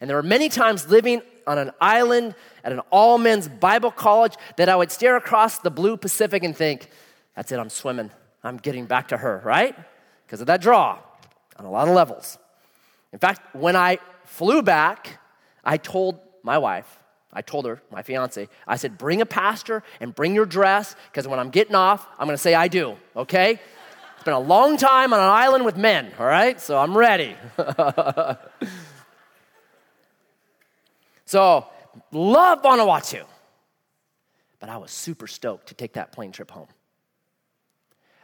And 0.00 0.08
there 0.08 0.16
were 0.16 0.22
many 0.22 0.48
times 0.48 0.88
living 0.88 1.22
on 1.46 1.58
an 1.58 1.72
island 1.80 2.34
at 2.62 2.72
an 2.72 2.80
all 2.90 3.18
men's 3.18 3.48
Bible 3.48 3.90
college 3.90 4.34
that 4.56 4.68
I 4.68 4.76
would 4.76 4.92
stare 4.92 5.16
across 5.16 5.58
the 5.58 5.70
blue 5.70 5.96
Pacific 5.96 6.44
and 6.44 6.56
think, 6.56 6.88
that's 7.34 7.50
it, 7.50 7.58
I'm 7.58 7.70
swimming. 7.70 8.10
I'm 8.44 8.58
getting 8.58 8.86
back 8.86 9.08
to 9.08 9.16
her, 9.16 9.42
right? 9.44 9.76
Because 10.26 10.40
of 10.40 10.46
that 10.46 10.60
draw 10.60 10.98
on 11.56 11.64
a 11.64 11.70
lot 11.70 11.88
of 11.88 11.94
levels. 11.94 12.38
In 13.12 13.18
fact, 13.18 13.54
when 13.54 13.74
I 13.74 13.98
flew 14.24 14.62
back, 14.62 15.18
I 15.64 15.78
told 15.78 16.20
my 16.42 16.58
wife, 16.58 16.98
I 17.32 17.42
told 17.42 17.66
her, 17.66 17.82
my 17.90 18.02
fiance, 18.02 18.48
I 18.66 18.76
said, 18.76 18.96
bring 18.96 19.20
a 19.20 19.26
pastor 19.26 19.82
and 20.00 20.14
bring 20.14 20.34
your 20.34 20.46
dress, 20.46 20.96
because 21.10 21.28
when 21.28 21.38
I'm 21.38 21.50
getting 21.50 21.74
off, 21.74 22.06
I'm 22.18 22.26
gonna 22.26 22.38
say 22.38 22.54
I 22.54 22.68
do, 22.68 22.96
okay? 23.14 23.60
It's 24.14 24.24
been 24.24 24.34
a 24.34 24.40
long 24.40 24.76
time 24.76 25.12
on 25.12 25.20
an 25.20 25.28
island 25.28 25.64
with 25.64 25.76
men, 25.76 26.10
all 26.18 26.26
right? 26.26 26.60
So 26.60 26.78
I'm 26.78 26.96
ready. 26.96 27.36
so, 31.26 31.66
love 32.12 32.62
Vanuatu. 32.62 33.24
But 34.58 34.70
I 34.70 34.78
was 34.78 34.90
super 34.90 35.26
stoked 35.26 35.68
to 35.68 35.74
take 35.74 35.92
that 35.92 36.12
plane 36.12 36.32
trip 36.32 36.50
home. 36.50 36.66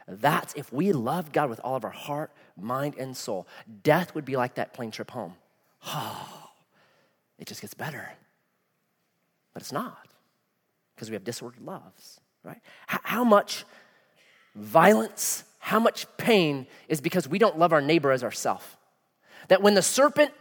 That's 0.07 0.53
if 0.55 0.71
we 0.71 0.91
love 0.91 1.31
God 1.31 1.49
with 1.49 1.59
all 1.63 1.75
of 1.75 1.83
our 1.83 1.91
heart, 1.91 2.31
mind, 2.57 2.95
and 2.97 3.15
soul, 3.15 3.47
death 3.83 4.13
would 4.15 4.25
be 4.25 4.35
like 4.35 4.55
that 4.55 4.73
plane 4.73 4.91
trip 4.91 5.11
home. 5.11 5.35
Oh, 5.87 6.49
it 7.39 7.47
just 7.47 7.61
gets 7.61 7.73
better. 7.73 8.11
But 9.55 9.63
it's 9.63 9.71
not 9.71 10.07
because 10.93 11.09
we 11.09 11.15
have 11.15 11.23
disordered 11.23 11.63
loves, 11.63 12.19
right? 12.43 12.61
How 12.85 13.23
much 13.23 13.65
violence, 14.53 15.43
how 15.59 15.79
much 15.79 16.05
pain 16.17 16.67
is 16.87 17.01
because 17.01 17.27
we 17.27 17.39
don't 17.39 17.57
love 17.57 17.73
our 17.73 17.81
neighbor 17.81 18.11
as 18.11 18.23
ourself. 18.23 18.77
That 19.47 19.61
when 19.61 19.73
the 19.73 19.81
serpent 19.81 20.31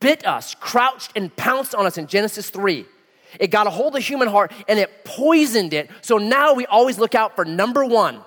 bit 0.00 0.26
us, 0.26 0.54
crouched 0.54 1.12
and 1.16 1.34
pounced 1.34 1.74
on 1.74 1.86
us 1.86 1.98
in 1.98 2.06
Genesis 2.06 2.50
3, 2.50 2.86
it 3.40 3.48
got 3.48 3.66
a 3.66 3.70
hold 3.70 3.88
of 3.88 3.92
the 3.94 4.00
human 4.00 4.28
heart 4.28 4.52
and 4.68 4.78
it 4.78 5.04
poisoned 5.04 5.74
it. 5.74 5.90
So 6.00 6.18
now 6.18 6.54
we 6.54 6.66
always 6.66 6.98
look 6.98 7.14
out 7.14 7.36
for 7.36 7.44
number 7.44 7.84
one. 7.84 8.22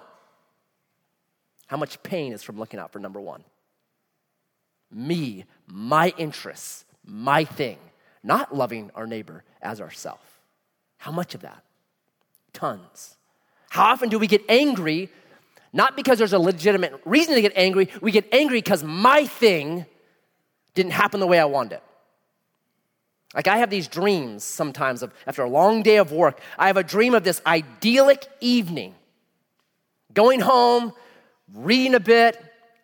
How 1.67 1.77
much 1.77 2.01
pain 2.03 2.33
is 2.33 2.43
from 2.43 2.57
looking 2.57 2.79
out 2.79 2.91
for 2.91 2.99
number 2.99 3.21
one? 3.21 3.43
Me, 4.91 5.45
my 5.67 6.13
interests, 6.17 6.85
my 7.05 7.45
thing, 7.45 7.77
not 8.23 8.55
loving 8.55 8.91
our 8.95 9.07
neighbor 9.07 9.43
as 9.61 9.81
ourself. 9.81 10.39
How 10.97 11.11
much 11.11 11.35
of 11.35 11.41
that? 11.41 11.63
Tons. 12.53 13.15
How 13.69 13.85
often 13.85 14.09
do 14.09 14.19
we 14.19 14.27
get 14.27 14.43
angry 14.49 15.09
not 15.73 15.95
because 15.95 16.17
there's 16.17 16.33
a 16.33 16.39
legitimate 16.39 16.99
reason 17.05 17.35
to 17.35 17.41
get 17.41 17.53
angry. 17.55 17.89
We 18.01 18.11
get 18.11 18.27
angry 18.33 18.57
because 18.57 18.83
my 18.83 19.25
thing 19.25 19.85
didn't 20.73 20.91
happen 20.91 21.19
the 21.19 21.27
way 21.27 21.39
I 21.39 21.45
wanted 21.45 21.75
it. 21.75 21.83
Like 23.33 23.47
I 23.47 23.59
have 23.59 23.69
these 23.69 23.87
dreams 23.87 24.43
sometimes 24.43 25.01
of 25.01 25.13
after 25.25 25.43
a 25.43 25.49
long 25.49 25.83
day 25.83 25.97
of 25.97 26.11
work, 26.11 26.41
I 26.57 26.67
have 26.67 26.75
a 26.75 26.83
dream 26.83 27.13
of 27.13 27.23
this 27.23 27.41
idyllic 27.45 28.27
evening. 28.41 28.93
Going 30.13 30.41
home, 30.41 30.91
reading 31.53 31.95
a 31.95 31.99
bit, 32.01 32.41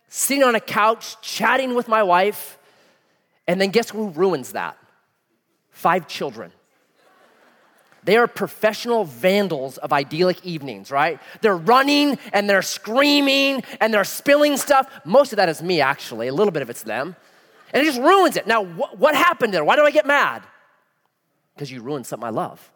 sitting 0.08 0.44
on 0.44 0.56
a 0.56 0.62
couch, 0.62 1.20
chatting 1.22 1.76
with 1.76 1.90
my 1.90 2.04
wife, 2.04 2.58
and 3.46 3.60
then 3.60 3.72
guess 3.72 3.90
who 3.90 4.10
ruins 4.10 4.54
that? 4.54 4.78
Five 5.78 6.08
children. 6.08 6.52
They 8.04 8.18
are 8.18 8.26
professional 8.26 9.06
vandals 9.06 9.78
of 9.78 9.94
idyllic 9.94 10.44
evenings, 10.44 10.90
right? 10.90 11.20
They're 11.42 11.56
running 11.56 12.18
and 12.34 12.50
they're 12.50 12.64
screaming 12.64 13.62
and 13.80 13.94
they're 13.94 14.04
spilling 14.04 14.58
stuff. 14.58 14.90
Most 15.06 15.34
of 15.34 15.38
that 15.38 15.50
is 15.50 15.62
me, 15.62 15.80
actually. 15.80 16.30
A 16.30 16.34
little 16.34 16.50
bit 16.50 16.64
of 16.64 16.72
it's 16.72 16.82
them. 16.82 17.16
And 17.72 17.84
it 17.84 17.86
just 17.86 18.02
ruins 18.02 18.38
it. 18.38 18.48
Now, 18.48 18.66
wh- 18.66 19.00
what 19.00 19.14
happened 19.14 19.54
there? 19.54 19.64
Why 19.64 19.76
do 19.76 19.84
I 19.84 19.92
get 19.92 20.08
mad? 20.08 20.42
Because 21.54 21.72
you 21.72 21.84
ruined 21.84 22.08
something 22.08 22.26
I 22.26 22.32
love 22.32 22.72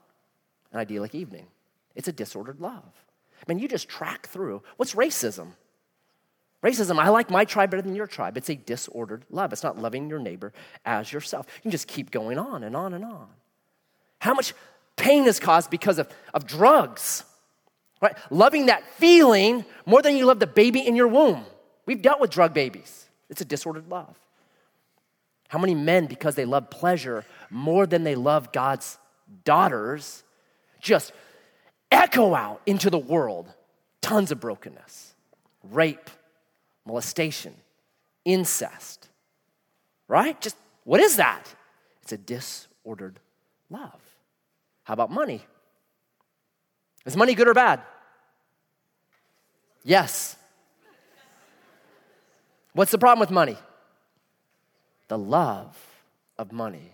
an 0.71 0.79
idyllic 0.79 1.15
evening. 1.15 1.47
It's 1.95 2.07
a 2.07 2.13
disordered 2.13 2.59
love. 2.59 2.83
I 3.35 3.43
mean, 3.47 3.57
you 3.57 3.67
just 3.67 3.89
track 3.89 4.27
through. 4.27 4.61
What's 4.77 4.93
racism? 4.93 5.53
Racism, 6.63 6.99
I 6.99 7.09
like 7.09 7.31
my 7.31 7.43
tribe 7.43 7.71
better 7.71 7.81
than 7.81 7.95
your 7.95 8.05
tribe. 8.05 8.37
It's 8.37 8.49
a 8.49 8.55
disordered 8.55 9.25
love. 9.31 9.51
It's 9.51 9.63
not 9.63 9.79
loving 9.79 10.09
your 10.09 10.19
neighbor 10.19 10.53
as 10.85 11.11
yourself. 11.11 11.47
You 11.57 11.61
can 11.63 11.71
just 11.71 11.87
keep 11.87 12.11
going 12.11 12.37
on 12.37 12.63
and 12.63 12.75
on 12.75 12.93
and 12.93 13.03
on. 13.03 13.27
How 14.19 14.35
much 14.35 14.53
pain 14.95 15.25
is 15.25 15.39
caused 15.39 15.71
because 15.71 15.97
of, 15.97 16.07
of 16.33 16.45
drugs, 16.45 17.23
right? 17.99 18.15
Loving 18.29 18.67
that 18.67 18.83
feeling 18.93 19.65
more 19.87 20.03
than 20.03 20.15
you 20.15 20.25
love 20.25 20.39
the 20.39 20.47
baby 20.47 20.85
in 20.85 20.95
your 20.95 21.07
womb. 21.07 21.43
We've 21.87 22.01
dealt 22.01 22.19
with 22.21 22.29
drug 22.29 22.53
babies, 22.53 23.07
it's 23.29 23.41
a 23.41 23.45
disordered 23.45 23.89
love. 23.89 24.15
How 25.47 25.57
many 25.57 25.75
men, 25.75 26.05
because 26.05 26.35
they 26.35 26.45
love 26.45 26.69
pleasure 26.69 27.25
more 27.49 27.85
than 27.85 28.03
they 28.03 28.15
love 28.15 28.53
God's 28.53 28.97
daughters, 29.43 30.23
just 30.79 31.11
echo 31.91 32.33
out 32.33 32.61
into 32.65 32.89
the 32.89 32.97
world 32.97 33.51
tons 34.01 34.31
of 34.31 34.39
brokenness, 34.39 35.13
rape, 35.71 36.09
molestation, 36.85 37.53
incest, 38.25 39.09
right? 40.07 40.39
Just 40.41 40.57
what 40.83 40.99
is 40.99 41.17
that? 41.17 41.43
It's 42.01 42.11
a 42.11 42.17
disordered 42.17 43.19
love. 43.69 44.01
How 44.83 44.93
about 44.93 45.11
money? 45.11 45.45
Is 47.05 47.15
money 47.15 47.33
good 47.33 47.47
or 47.47 47.53
bad? 47.53 47.81
Yes. 49.83 50.35
What's 52.73 52.91
the 52.91 52.97
problem 52.97 53.19
with 53.19 53.31
money? 53.31 53.57
The 55.07 55.17
love 55.17 55.77
of 56.37 56.51
money 56.51 56.93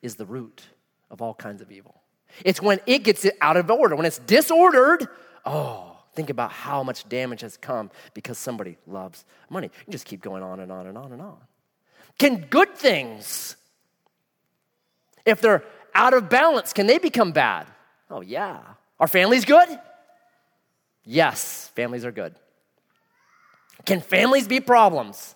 is 0.00 0.14
the 0.16 0.26
root 0.26 0.62
of 1.10 1.20
all 1.20 1.34
kinds 1.34 1.60
of 1.60 1.72
evil. 1.72 2.00
It's 2.44 2.62
when 2.62 2.80
it 2.86 3.02
gets 3.02 3.24
it 3.24 3.36
out 3.40 3.56
of 3.56 3.70
order, 3.70 3.96
when 3.96 4.06
it's 4.06 4.18
disordered. 4.18 5.06
Oh, 5.44 5.91
think 6.14 6.30
about 6.30 6.52
how 6.52 6.82
much 6.82 7.08
damage 7.08 7.40
has 7.40 7.56
come 7.56 7.90
because 8.14 8.38
somebody 8.38 8.76
loves 8.86 9.24
money. 9.48 9.70
You 9.86 9.92
just 9.92 10.04
keep 10.04 10.20
going 10.20 10.42
on 10.42 10.60
and 10.60 10.70
on 10.70 10.86
and 10.86 10.96
on 10.96 11.12
and 11.12 11.22
on. 11.22 11.38
Can 12.18 12.46
good 12.50 12.74
things, 12.76 13.56
if 15.24 15.40
they're 15.40 15.64
out 15.94 16.14
of 16.14 16.28
balance, 16.28 16.72
can 16.72 16.86
they 16.86 16.98
become 16.98 17.32
bad? 17.32 17.66
Oh, 18.10 18.20
yeah. 18.20 18.60
Are 19.00 19.08
families 19.08 19.44
good? 19.44 19.68
Yes, 21.04 21.68
families 21.74 22.04
are 22.04 22.12
good. 22.12 22.34
Can 23.84 24.00
families 24.00 24.46
be 24.46 24.60
problems? 24.60 25.34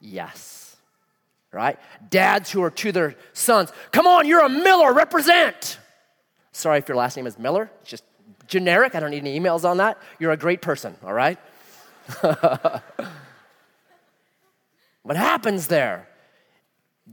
Yes. 0.00 0.76
Right? 1.52 1.78
Dads 2.08 2.50
who 2.50 2.62
are 2.62 2.70
to 2.70 2.92
their 2.92 3.14
sons, 3.32 3.72
come 3.92 4.06
on, 4.06 4.26
you're 4.26 4.44
a 4.44 4.48
Miller, 4.48 4.92
represent. 4.92 5.78
Sorry 6.52 6.78
if 6.78 6.88
your 6.88 6.96
last 6.96 7.16
name 7.16 7.26
is 7.26 7.38
Miller, 7.38 7.70
it's 7.80 7.90
just 7.90 8.04
generic. 8.50 8.94
I 8.94 9.00
don't 9.00 9.10
need 9.10 9.24
any 9.24 9.40
emails 9.40 9.64
on 9.64 9.78
that. 9.78 9.96
You're 10.18 10.32
a 10.32 10.36
great 10.36 10.60
person, 10.60 10.94
all 11.02 11.14
right? 11.14 11.38
what 15.02 15.16
happens 15.16 15.68
there? 15.68 16.08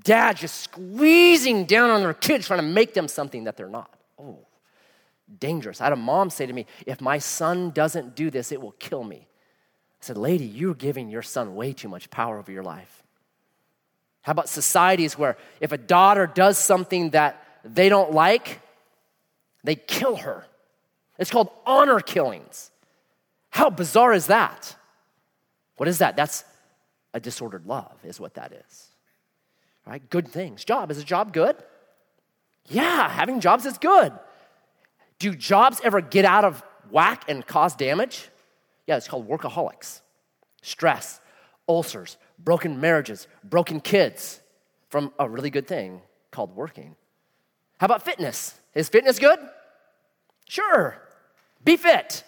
Dad 0.04 0.38
just 0.38 0.62
squeezing 0.62 1.65
down 1.65 1.89
on 1.89 2.02
their 2.02 2.13
kids, 2.13 2.47
trying 2.47 2.60
to 2.60 2.65
make 2.65 2.93
them 2.93 3.08
something 3.08 3.45
that 3.45 3.56
they're 3.58 3.69
not. 3.69 3.89
Oh, 4.19 4.39
dangerous. 5.39 5.82
I 5.82 5.86
had 5.86 5.93
a 5.93 5.95
mom 5.95 6.30
say 6.30 6.46
to 6.46 6.54
me, 6.54 6.65
If 6.85 7.02
my 7.02 7.17
son 7.17 7.71
doesn't 7.71 8.15
do 8.15 8.29
this, 8.29 8.52
it 8.52 8.62
will 8.62 8.73
kill 8.73 9.04
me. 9.04 9.27
I 9.27 10.02
said, 10.02 10.17
Lady, 10.17 10.46
you're 10.46 10.75
giving 10.75 11.10
your 11.10 11.23
son 11.23 11.56
way 11.56 11.73
too 11.73 11.90
much 11.90 12.10
power 12.10 12.38
over 12.38 12.52
your 12.52 12.63
life. 12.63 13.04
How 14.21 14.31
about 14.31 14.50
societies 14.50 15.17
where 15.17 15.38
if 15.62 15.71
a 15.71 15.77
daughter 15.77 16.27
does 16.27 16.58
something 16.58 17.12
that 17.12 17.42
they 17.63 17.90
don't 17.90 18.12
like, 18.12 18.60
they 19.63 19.75
kill 19.75 20.17
her? 20.17 20.46
It's 21.18 21.32
called 21.32 21.50
honor 21.65 22.00
killings. 22.00 22.72
How 23.50 23.70
bizarre 23.70 24.13
is 24.13 24.28
that? 24.28 24.76
What 25.78 25.90
is 25.90 26.00
that? 26.00 26.15
That's 26.15 26.44
a 27.13 27.20
disordered 27.20 27.65
love, 27.65 27.98
is 28.04 28.20
what 28.20 28.36
that 28.36 28.52
is 28.52 28.90
right? 29.88 30.08
Good 30.10 30.28
things. 30.28 30.63
Job, 30.65 30.92
is 30.92 30.98
a 30.98 31.04
job 31.04 31.34
good? 31.34 31.56
Yeah, 32.65 33.10
having 33.10 33.40
jobs 33.40 33.65
is 33.65 33.78
good. 33.78 34.12
Do 35.20 35.34
jobs 35.34 35.80
ever 35.84 36.02
get 36.02 36.26
out 36.26 36.44
of 36.44 36.62
whack 36.92 37.24
and 37.28 37.46
cause 37.46 37.76
damage? 37.76 38.28
Yeah, 38.86 38.98
it's 38.98 39.08
called 39.08 39.28
workaholics, 39.28 40.02
stress, 40.62 41.22
ulcers, 41.68 42.18
broken 42.38 42.80
marriages, 42.80 43.28
broken 43.44 43.80
kids 43.80 44.42
from 44.90 45.12
a 45.18 45.28
really 45.28 45.50
good 45.50 45.68
thing 45.68 46.02
called 46.32 46.56
working. 46.56 46.96
How 47.78 47.86
about 47.86 48.04
fitness? 48.04 48.54
Is 48.76 48.90
fitness 48.90 49.20
good? 49.20 49.40
Sure. 50.48 51.02
Be 51.63 51.77
fit. 51.77 52.23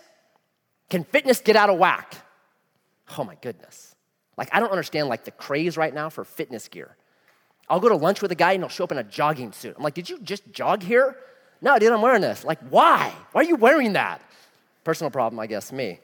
Can 0.90 1.04
fitness 1.04 1.42
get 1.42 1.56
out 1.56 1.70
of 1.70 1.78
whack? 1.78 2.16
Oh 3.18 3.24
my 3.24 3.36
goodness. 3.42 3.96
Like, 4.38 4.50
I 4.52 4.60
don't 4.60 4.72
understand 4.72 5.10
like 5.10 5.26
the 5.26 5.32
craze 5.32 5.78
right 5.78 5.94
now 5.94 6.10
for 6.10 6.24
fitness 6.24 6.68
gear. 6.68 6.96
I'll 7.70 7.80
go 7.80 7.90
to 7.90 7.96
lunch 7.96 8.22
with 8.22 8.32
a 8.32 8.36
guy 8.36 8.54
and 8.54 8.64
he'll 8.64 8.70
show 8.70 8.84
up 8.84 8.92
in 8.92 8.98
a 8.98 9.04
jogging 9.04 9.52
suit. 9.52 9.76
I'm 9.78 9.84
like, 9.84 9.94
did 9.94 10.10
you 10.10 10.20
just 10.20 10.50
jog 10.52 10.82
here? 10.82 11.16
No, 11.62 11.78
dude, 11.78 11.92
I'm 11.92 12.02
wearing 12.02 12.22
this. 12.22 12.44
Like, 12.44 12.60
why? 12.70 13.14
Why 13.32 13.42
are 13.42 13.46
you 13.46 13.56
wearing 13.56 13.94
that? 13.94 14.22
Personal 14.84 15.12
problem, 15.12 15.40
I 15.40 15.48
guess, 15.48 15.72
me. 15.72 16.00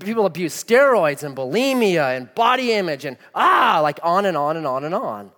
People 0.00 0.26
abuse 0.26 0.52
steroids 0.52 1.22
and 1.22 1.36
bulimia 1.36 2.16
and 2.16 2.34
body 2.34 2.72
image 2.72 3.04
and 3.04 3.16
ah, 3.34 3.78
like 3.80 4.00
on 4.02 4.26
and 4.26 4.36
on 4.36 4.56
and 4.56 4.66
on 4.66 4.84
and 4.84 4.94
on. 4.94 5.30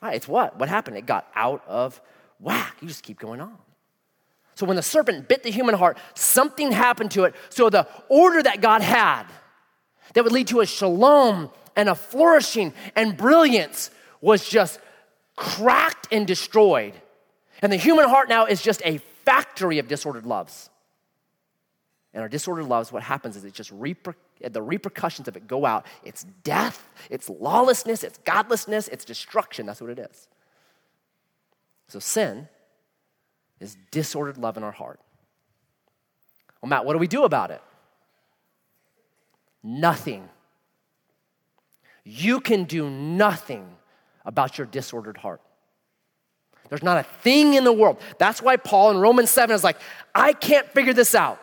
Right, 0.00 0.16
it's 0.16 0.26
what? 0.26 0.58
What 0.58 0.70
happened? 0.70 0.96
It 0.96 1.06
got 1.06 1.28
out 1.34 1.62
of 1.68 2.00
whack. 2.42 2.76
You 2.80 2.88
just 2.88 3.02
keep 3.02 3.18
going 3.18 3.40
on. 3.40 3.56
So 4.54 4.66
when 4.66 4.76
the 4.76 4.82
serpent 4.82 5.28
bit 5.28 5.42
the 5.42 5.50
human 5.50 5.74
heart, 5.74 5.98
something 6.14 6.72
happened 6.72 7.12
to 7.12 7.24
it. 7.24 7.34
So 7.48 7.70
the 7.70 7.88
order 8.08 8.42
that 8.42 8.60
God 8.60 8.82
had 8.82 9.24
that 10.14 10.24
would 10.24 10.32
lead 10.32 10.48
to 10.48 10.60
a 10.60 10.66
shalom 10.66 11.50
and 11.74 11.88
a 11.88 11.94
flourishing 11.94 12.74
and 12.94 13.16
brilliance 13.16 13.90
was 14.20 14.46
just 14.48 14.78
cracked 15.36 16.08
and 16.12 16.26
destroyed. 16.26 16.92
And 17.62 17.72
the 17.72 17.76
human 17.76 18.08
heart 18.08 18.28
now 18.28 18.46
is 18.46 18.60
just 18.60 18.82
a 18.84 18.98
factory 19.24 19.78
of 19.78 19.88
disordered 19.88 20.26
loves. 20.26 20.68
And 22.12 22.20
our 22.22 22.28
disordered 22.28 22.66
loves, 22.66 22.92
what 22.92 23.02
happens 23.02 23.36
is 23.36 23.44
it 23.44 23.54
just 23.54 23.72
reper- 23.76 24.14
the 24.40 24.60
repercussions 24.60 25.28
of 25.28 25.36
it 25.36 25.46
go 25.46 25.64
out. 25.64 25.86
It's 26.04 26.24
death, 26.44 26.86
it's 27.08 27.30
lawlessness, 27.30 28.04
it's 28.04 28.18
godlessness, 28.18 28.88
it's 28.88 29.04
destruction. 29.04 29.64
That's 29.64 29.80
what 29.80 29.90
it 29.90 29.98
is. 29.98 30.28
So 31.92 31.98
sin 31.98 32.48
is 33.60 33.76
disordered 33.90 34.38
love 34.38 34.56
in 34.56 34.62
our 34.62 34.72
heart. 34.72 34.98
Well, 36.62 36.70
Matt, 36.70 36.86
what 36.86 36.94
do 36.94 36.98
we 36.98 37.06
do 37.06 37.24
about 37.24 37.50
it? 37.50 37.60
Nothing. 39.62 40.26
You 42.02 42.40
can 42.40 42.64
do 42.64 42.88
nothing 42.88 43.68
about 44.24 44.56
your 44.56 44.66
disordered 44.66 45.18
heart. 45.18 45.42
There's 46.70 46.82
not 46.82 46.96
a 46.96 47.02
thing 47.02 47.52
in 47.52 47.64
the 47.64 47.74
world. 47.74 48.00
That's 48.16 48.40
why 48.40 48.56
Paul 48.56 48.92
in 48.92 48.96
Romans 48.96 49.28
7 49.28 49.54
is 49.54 49.62
like, 49.62 49.76
I 50.14 50.32
can't 50.32 50.66
figure 50.70 50.94
this 50.94 51.14
out. 51.14 51.42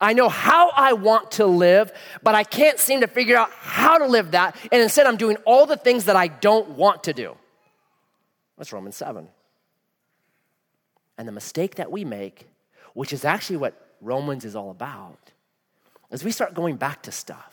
I 0.00 0.14
know 0.14 0.30
how 0.30 0.70
I 0.70 0.94
want 0.94 1.32
to 1.32 1.44
live, 1.44 1.92
but 2.22 2.34
I 2.34 2.42
can't 2.42 2.78
seem 2.78 3.02
to 3.02 3.06
figure 3.06 3.36
out 3.36 3.50
how 3.50 3.98
to 3.98 4.06
live 4.06 4.30
that. 4.30 4.56
And 4.72 4.80
instead, 4.80 5.06
I'm 5.06 5.18
doing 5.18 5.36
all 5.44 5.66
the 5.66 5.76
things 5.76 6.06
that 6.06 6.16
I 6.16 6.28
don't 6.28 6.70
want 6.70 7.04
to 7.04 7.12
do. 7.12 7.36
That's 8.56 8.72
Romans 8.72 8.96
7. 8.96 9.28
And 11.18 11.28
the 11.28 11.32
mistake 11.32 11.76
that 11.76 11.90
we 11.90 12.04
make, 12.04 12.48
which 12.94 13.12
is 13.12 13.24
actually 13.24 13.56
what 13.56 13.74
Romans 14.00 14.44
is 14.44 14.54
all 14.56 14.70
about, 14.70 15.32
is 16.10 16.24
we 16.24 16.30
start 16.30 16.54
going 16.54 16.76
back 16.76 17.02
to 17.02 17.12
stuff. 17.12 17.52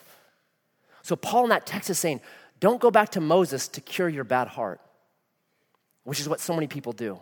So, 1.02 1.16
Paul 1.16 1.44
in 1.44 1.50
that 1.50 1.66
text 1.66 1.90
is 1.90 1.98
saying, 1.98 2.20
don't 2.60 2.80
go 2.80 2.90
back 2.90 3.10
to 3.10 3.20
Moses 3.20 3.68
to 3.68 3.80
cure 3.80 4.08
your 4.08 4.24
bad 4.24 4.48
heart, 4.48 4.80
which 6.04 6.20
is 6.20 6.28
what 6.28 6.40
so 6.40 6.54
many 6.54 6.66
people 6.66 6.92
do. 6.92 7.20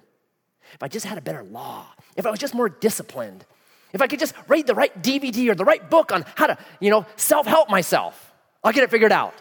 If 0.75 0.83
I 0.83 0.89
just 0.89 1.05
had 1.05 1.19
a 1.19 1.21
better 1.21 1.43
law, 1.43 1.87
if 2.17 2.27
I 2.27 2.31
was 2.31 2.39
just 2.39 2.55
more 2.55 2.69
disciplined, 2.69 3.45
if 3.93 4.01
I 4.01 4.07
could 4.07 4.21
just 4.21 4.35
read 4.49 4.67
the 4.67 4.75
right 4.75 5.03
DVD 5.03 5.49
or 5.49 5.55
the 5.55 5.65
right 5.65 5.91
book 5.91 6.13
on 6.13 6.25
how 6.37 6.47
to, 6.47 6.59
you 6.81 6.91
know, 6.91 7.07
self 7.17 7.47
help 7.47 7.69
myself, 7.69 8.33
I'll 8.63 8.73
get 8.73 8.85
it 8.85 8.91
figured 8.91 9.13
out. 9.13 9.35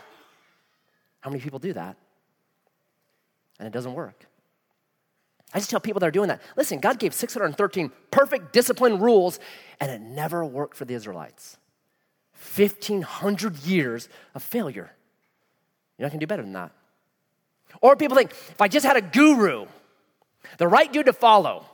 How 1.19 1.29
many 1.29 1.41
people 1.41 1.59
do 1.59 1.73
that? 1.73 1.95
And 3.59 3.67
it 3.67 3.71
doesn't 3.71 3.93
work. 3.93 4.25
I 5.53 5.59
just 5.59 5.69
tell 5.69 5.79
people 5.79 5.99
that 5.99 6.07
are 6.07 6.11
doing 6.11 6.29
that 6.29 6.41
listen, 6.55 6.79
God 6.79 6.99
gave 6.99 7.13
613 7.13 7.91
perfect 8.09 8.53
discipline 8.53 8.99
rules, 8.99 9.39
and 9.79 9.91
it 9.91 10.01
never 10.01 10.45
worked 10.45 10.77
for 10.77 10.85
the 10.85 10.93
Israelites. 10.93 11.57
1,500 12.55 13.57
years 13.59 14.09
of 14.33 14.43
failure. 14.43 14.91
You're 15.97 16.05
not 16.05 16.11
gonna 16.11 16.19
do 16.19 16.27
better 16.27 16.41
than 16.41 16.53
that. 16.53 16.71
Or 17.81 17.95
people 17.95 18.17
think, 18.17 18.31
if 18.31 18.59
I 18.59 18.67
just 18.67 18.85
had 18.85 18.97
a 18.97 19.01
guru, 19.01 19.67
the 20.57 20.67
right 20.67 20.91
dude 20.91 21.05
to 21.05 21.13
follow, 21.13 21.65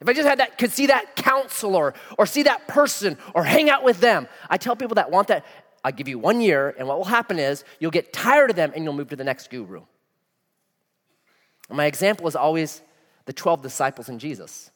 if 0.00 0.08
I 0.08 0.12
just 0.12 0.28
had 0.28 0.40
that, 0.40 0.58
could 0.58 0.72
see 0.72 0.86
that 0.86 1.16
counselor 1.16 1.94
or 2.18 2.26
see 2.26 2.42
that 2.42 2.68
person 2.68 3.16
or 3.34 3.44
hang 3.44 3.70
out 3.70 3.82
with 3.82 4.00
them, 4.00 4.28
I 4.50 4.58
tell 4.58 4.76
people 4.76 4.96
that 4.96 5.10
want 5.10 5.28
that, 5.28 5.46
I'll 5.82 5.92
give 5.92 6.08
you 6.08 6.18
one 6.18 6.40
year, 6.40 6.74
and 6.78 6.88
what 6.88 6.98
will 6.98 7.04
happen 7.04 7.38
is 7.38 7.64
you'll 7.78 7.92
get 7.92 8.12
tired 8.12 8.50
of 8.50 8.56
them 8.56 8.72
and 8.74 8.84
you'll 8.84 8.92
move 8.92 9.08
to 9.10 9.16
the 9.16 9.24
next 9.24 9.50
guru. 9.50 9.82
My 11.68 11.86
example 11.86 12.28
is 12.28 12.36
always 12.36 12.82
the 13.24 13.32
12 13.32 13.62
disciples 13.62 14.08
and 14.08 14.20
Jesus. 14.20 14.70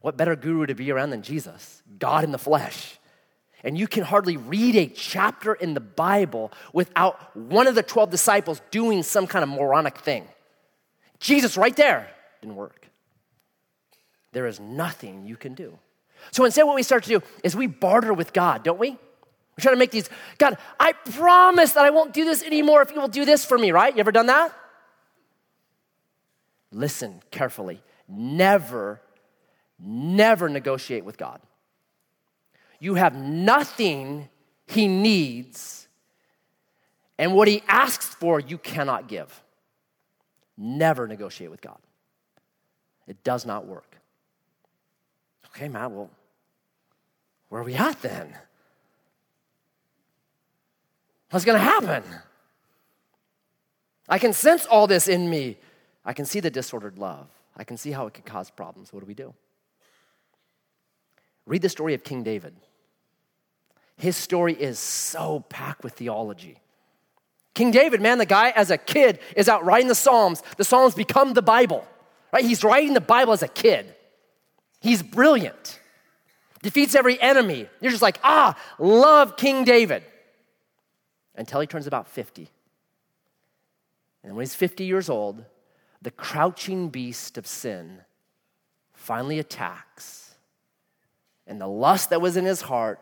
What 0.00 0.16
better 0.16 0.34
guru 0.34 0.66
to 0.66 0.74
be 0.74 0.90
around 0.90 1.10
than 1.10 1.22
Jesus, 1.22 1.82
God 1.98 2.24
in 2.24 2.32
the 2.32 2.38
flesh? 2.38 2.98
And 3.64 3.78
you 3.78 3.86
can 3.86 4.02
hardly 4.02 4.36
read 4.36 4.74
a 4.74 4.86
chapter 4.86 5.54
in 5.54 5.74
the 5.74 5.80
Bible 5.80 6.50
without 6.72 7.36
one 7.36 7.68
of 7.68 7.74
the 7.74 7.82
12 7.82 8.10
disciples 8.10 8.60
doing 8.70 9.02
some 9.02 9.26
kind 9.26 9.44
of 9.44 9.48
moronic 9.48 9.98
thing. 9.98 10.26
Jesus, 11.20 11.56
right 11.56 11.76
there, 11.76 12.10
didn't 12.40 12.56
work. 12.56 12.88
There 14.32 14.46
is 14.46 14.58
nothing 14.58 15.24
you 15.26 15.36
can 15.36 15.54
do. 15.54 15.78
So 16.32 16.44
instead, 16.44 16.64
what 16.64 16.74
we 16.74 16.82
start 16.82 17.04
to 17.04 17.08
do 17.08 17.22
is 17.44 17.54
we 17.54 17.68
barter 17.68 18.12
with 18.12 18.32
God, 18.32 18.64
don't 18.64 18.78
we? 18.78 18.90
We 18.90 19.60
try 19.60 19.70
to 19.70 19.78
make 19.78 19.90
these, 19.90 20.08
God, 20.38 20.56
I 20.80 20.92
promise 20.92 21.72
that 21.72 21.84
I 21.84 21.90
won't 21.90 22.12
do 22.12 22.24
this 22.24 22.42
anymore 22.42 22.82
if 22.82 22.90
you 22.90 23.00
will 23.00 23.08
do 23.08 23.24
this 23.24 23.44
for 23.44 23.58
me, 23.58 23.70
right? 23.70 23.94
You 23.94 24.00
ever 24.00 24.12
done 24.12 24.26
that? 24.26 24.52
Listen 26.72 27.22
carefully. 27.30 27.82
Never, 28.08 29.00
never 29.78 30.48
negotiate 30.48 31.04
with 31.04 31.16
God. 31.16 31.40
You 32.80 32.94
have 32.94 33.14
nothing 33.14 34.28
He 34.66 34.88
needs, 34.88 35.86
and 37.18 37.34
what 37.34 37.46
He 37.46 37.62
asks 37.68 38.06
for, 38.06 38.40
you 38.40 38.58
cannot 38.58 39.06
give. 39.06 39.42
Never 40.56 41.06
negotiate 41.06 41.50
with 41.50 41.60
God. 41.60 41.78
It 43.06 43.22
does 43.22 43.46
not 43.46 43.66
work. 43.66 43.96
Okay, 45.48 45.68
Matt, 45.68 45.90
well, 45.90 46.10
where 47.48 47.60
are 47.60 47.64
we 47.64 47.74
at 47.74 48.00
then? 48.00 48.34
What's 51.30 51.44
going 51.44 51.58
to 51.58 51.64
happen? 51.64 52.02
I 54.08 54.18
can 54.18 54.32
sense 54.32 54.66
all 54.66 54.86
this 54.86 55.08
in 55.08 55.28
me. 55.28 55.58
I 56.04 56.12
can 56.12 56.24
see 56.24 56.40
the 56.40 56.50
disordered 56.50 56.98
love. 56.98 57.28
I 57.56 57.64
can 57.64 57.76
see 57.76 57.92
how 57.92 58.06
it 58.06 58.14
could 58.14 58.24
cause 58.24 58.50
problems. 58.50 58.92
What 58.92 59.00
do 59.00 59.06
we 59.06 59.14
do? 59.14 59.34
Read 61.46 61.62
the 61.62 61.68
story 61.68 61.94
of 61.94 62.04
King 62.04 62.22
David. 62.22 62.54
His 63.96 64.16
story 64.16 64.54
is 64.54 64.78
so 64.78 65.44
packed 65.48 65.84
with 65.84 65.94
theology. 65.94 66.58
King 67.54 67.70
David, 67.70 68.00
man, 68.00 68.18
the 68.18 68.26
guy 68.26 68.50
as 68.50 68.70
a 68.70 68.78
kid 68.78 69.18
is 69.36 69.48
out 69.48 69.64
writing 69.64 69.88
the 69.88 69.94
Psalms. 69.94 70.42
The 70.56 70.64
Psalms 70.64 70.94
become 70.94 71.34
the 71.34 71.42
Bible, 71.42 71.86
right? 72.32 72.44
He's 72.44 72.64
writing 72.64 72.94
the 72.94 73.00
Bible 73.00 73.32
as 73.32 73.42
a 73.42 73.48
kid. 73.48 73.94
He's 74.80 75.02
brilliant, 75.02 75.78
defeats 76.62 76.94
every 76.94 77.20
enemy. 77.20 77.68
You're 77.80 77.90
just 77.92 78.02
like, 78.02 78.18
ah, 78.24 78.56
love 78.78 79.36
King 79.36 79.64
David. 79.64 80.02
Until 81.34 81.60
he 81.60 81.66
turns 81.66 81.86
about 81.86 82.08
50. 82.08 82.48
And 84.24 84.34
when 84.34 84.42
he's 84.42 84.54
50 84.54 84.84
years 84.84 85.08
old, 85.08 85.44
the 86.02 86.10
crouching 86.10 86.88
beast 86.88 87.38
of 87.38 87.46
sin 87.46 88.00
finally 88.92 89.38
attacks. 89.38 90.34
And 91.46 91.60
the 91.60 91.68
lust 91.68 92.10
that 92.10 92.20
was 92.20 92.36
in 92.36 92.44
his 92.44 92.62
heart 92.62 93.00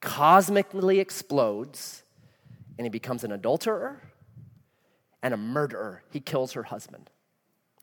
cosmically 0.00 1.00
explodes, 1.00 2.02
and 2.76 2.84
he 2.84 2.90
becomes 2.90 3.24
an 3.24 3.32
adulterer 3.32 4.00
and 5.22 5.34
a 5.34 5.36
murderer. 5.36 6.02
He 6.10 6.20
kills 6.20 6.52
her 6.52 6.62
husband. 6.62 7.10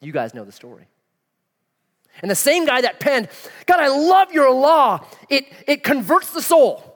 You 0.02 0.12
guys 0.12 0.34
know 0.34 0.46
the 0.46 0.52
story. 0.52 0.88
And 2.22 2.32
the 2.32 2.36
same 2.36 2.66
guy 2.66 2.82
that 2.82 3.00
penned, 3.00 3.28
God, 3.66 3.80
I 3.80 3.88
love 3.90 4.32
your 4.32 4.52
law, 4.52 5.06
it, 5.30 5.46
it 5.68 5.84
converts 5.84 6.32
the 6.32 6.42
soul. 6.42 6.95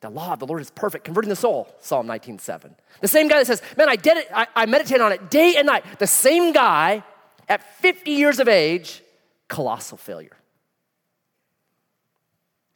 The 0.00 0.08
law 0.08 0.32
of 0.32 0.38
the 0.38 0.46
Lord 0.46 0.62
is 0.62 0.70
perfect, 0.70 1.04
converting 1.04 1.28
the 1.28 1.36
soul, 1.36 1.68
Psalm 1.80 2.06
19.7. 2.06 2.74
The 3.00 3.08
same 3.08 3.28
guy 3.28 3.38
that 3.38 3.46
says, 3.46 3.62
man, 3.76 3.88
I 3.88 3.96
did 3.96 4.16
it, 4.16 4.28
I, 4.34 4.46
I 4.56 4.66
meditate 4.66 5.00
on 5.00 5.12
it 5.12 5.30
day 5.30 5.56
and 5.56 5.66
night. 5.66 5.84
The 5.98 6.06
same 6.06 6.52
guy 6.52 7.04
at 7.48 7.62
50 7.80 8.10
years 8.10 8.40
of 8.40 8.48
age, 8.48 9.02
colossal 9.48 9.98
failure. 9.98 10.36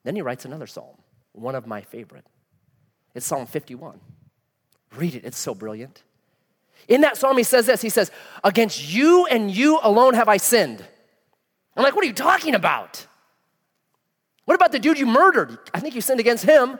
Then 0.02 0.16
he 0.16 0.22
writes 0.22 0.44
another 0.44 0.66
psalm, 0.66 0.96
one 1.32 1.54
of 1.54 1.66
my 1.66 1.80
favorite. 1.80 2.26
It's 3.14 3.24
Psalm 3.24 3.46
51. 3.46 4.00
Read 4.96 5.14
it, 5.14 5.24
it's 5.24 5.38
so 5.38 5.54
brilliant. 5.54 6.02
In 6.88 7.00
that 7.00 7.16
psalm, 7.16 7.38
he 7.38 7.42
says 7.44 7.66
this 7.66 7.80
He 7.80 7.88
says, 7.88 8.10
Against 8.42 8.92
you 8.92 9.26
and 9.26 9.50
you 9.50 9.78
alone 9.82 10.14
have 10.14 10.28
I 10.28 10.36
sinned. 10.36 10.84
I'm 11.76 11.82
like, 11.82 11.94
What 11.94 12.04
are 12.04 12.08
you 12.08 12.12
talking 12.12 12.54
about? 12.54 13.06
What 14.44 14.54
about 14.56 14.72
the 14.72 14.78
dude 14.78 14.98
you 14.98 15.06
murdered? 15.06 15.58
I 15.72 15.80
think 15.80 15.94
you 15.94 16.02
sinned 16.02 16.20
against 16.20 16.44
him. 16.44 16.78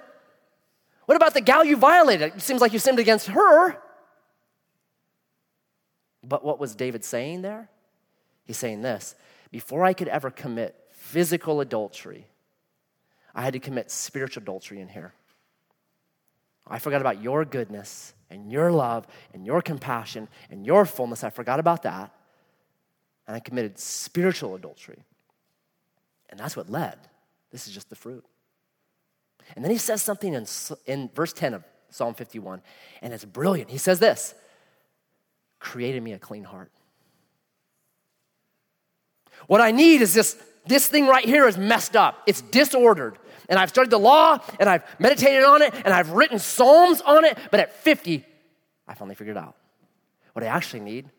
What 1.07 1.17
about 1.17 1.35
the 1.35 1.41
gal 1.41 1.65
you 1.65 1.77
violated? 1.77 2.35
It 2.37 2.43
seems 2.43 2.61
like 2.61 2.73
you 2.73 2.79
sinned 2.79 2.99
against 2.99 3.29
her. 3.29 3.77
But 6.23 6.45
what 6.45 6.59
was 6.59 6.75
David 6.75 7.05
saying 7.05 7.43
there? 7.43 7.69
He's 8.47 8.57
saying 8.57 8.83
this 8.83 9.15
before 9.51 9.85
I 9.85 9.93
could 9.93 10.09
ever 10.09 10.31
commit 10.31 10.75
physical 10.91 11.61
adultery, 11.61 12.27
I 13.35 13.43
had 13.43 13.53
to 13.53 13.61
commit 13.61 13.91
spiritual 13.91 14.43
adultery 14.43 14.81
in 14.81 14.89
here. 14.89 15.13
I 16.67 16.79
forgot 16.79 17.01
about 17.01 17.23
your 17.23 17.45
goodness 17.45 18.15
and 18.31 18.51
your 18.51 18.73
love 18.73 19.07
and 19.33 19.47
your 19.47 19.61
compassion 19.61 20.29
and 20.51 20.65
your 20.65 20.87
fullness. 20.87 21.23
I 21.23 21.31
forgot 21.31 21.61
about 21.61 21.83
that. 21.83 22.11
And 23.27 23.37
I 23.37 23.41
committed 23.41 23.79
spiritual 23.79 24.55
adultery. 24.55 25.05
And 26.31 26.41
that's 26.41 26.57
what 26.57 26.71
led. 26.71 26.99
This 27.53 27.69
is 27.69 27.75
just 27.75 27.91
the 27.91 27.97
fruit. 27.97 28.25
And 29.55 29.65
then 29.65 29.71
he 29.71 29.79
says 29.79 30.03
something 30.03 30.35
in, 30.35 30.47
in 30.87 31.11
verse 31.15 31.33
10 31.33 31.55
of 31.55 31.65
Psalm 31.91 32.15
51, 32.15 32.61
and 33.03 33.13
it's 33.13 33.25
brilliant. 33.25 33.71
He 33.71 33.79
says 33.79 33.99
this 34.01 34.35
Created 35.61 36.03
me 36.03 36.13
a 36.13 36.19
clean 36.19 36.45
heart. 36.45 36.71
What 39.47 39.61
I 39.61 39.71
need 39.71 40.01
is 40.01 40.15
this, 40.15 40.37
this 40.67 40.89
thing 40.89 41.07
right 41.07 41.25
here 41.25 41.47
is 41.47 41.57
messed 41.57 41.97
up, 41.97 42.23
it's 42.27 42.41
disordered. 42.41 43.19
And 43.49 43.59
I've 43.59 43.69
studied 43.69 43.91
the 43.91 43.99
law 43.99 44.39
and 44.59 44.71
I've 44.71 44.85
meditated 44.99 45.45
on 45.45 45.61
it 45.61 45.75
and 45.75 45.93
I've 45.93 46.11
written 46.13 46.39
Psalms 46.39 47.03
on 47.03 47.27
it, 47.27 47.37
but 47.51 47.61
at 47.61 47.75
50, 47.75 48.25
I 48.89 48.95
finally 48.95 49.15
figured 49.15 49.37
out. 49.37 49.55
What 50.33 50.43
I 50.43 50.49
actually 50.49 50.81
need 50.81 51.11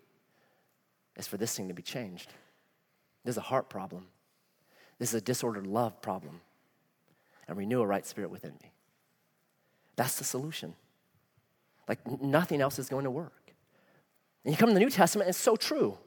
is 1.16 1.28
for 1.28 1.38
this 1.38 1.56
thing 1.56 1.68
to 1.68 1.76
be 1.76 1.84
changed. 1.84 2.34
There's 3.24 3.38
a 3.38 3.42
heart 3.42 3.70
problem. 3.70 4.08
This 4.98 5.10
is 5.10 5.16
a 5.16 5.22
disordered 5.22 5.68
love 5.68 6.02
problem 6.02 6.42
and 7.48 7.58
renew 7.58 7.82
a 7.82 7.86
right 7.86 8.06
spirit 8.06 8.30
within 8.30 8.54
me. 8.64 8.72
That's 9.96 10.18
the 10.18 10.24
solution. 10.24 10.74
Like 11.88 12.22
nothing 12.22 12.62
else 12.62 12.80
is 12.80 12.90
going 12.90 13.04
to 13.04 13.12
work. 13.12 13.54
And 14.44 14.54
you 14.54 14.58
come 14.58 14.70
to 14.70 14.74
the 14.74 14.80
New 14.80 14.90
Testament, 14.90 15.30
it's 15.30 15.38
so 15.38 15.56
true. 15.56 15.98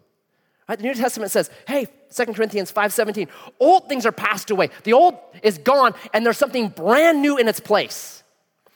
Right? 0.69 0.79
The 0.79 0.85
New 0.85 0.95
Testament 0.95 1.33
says, 1.33 1.51
hey, 1.67 1.87
2 2.15 2.27
Corinthians 2.27 2.71
5:17, 2.71 3.29
old 3.59 3.89
things 3.89 4.05
are 4.05 4.13
passed 4.13 4.51
away. 4.51 4.71
The 4.85 4.93
old 4.93 5.17
is 5.43 5.59
gone, 5.59 5.95
and 6.13 6.25
there's 6.27 6.37
something 6.37 6.69
brand 6.69 7.23
new 7.23 7.39
in 7.39 7.49
its 7.49 7.61
place. 7.61 8.23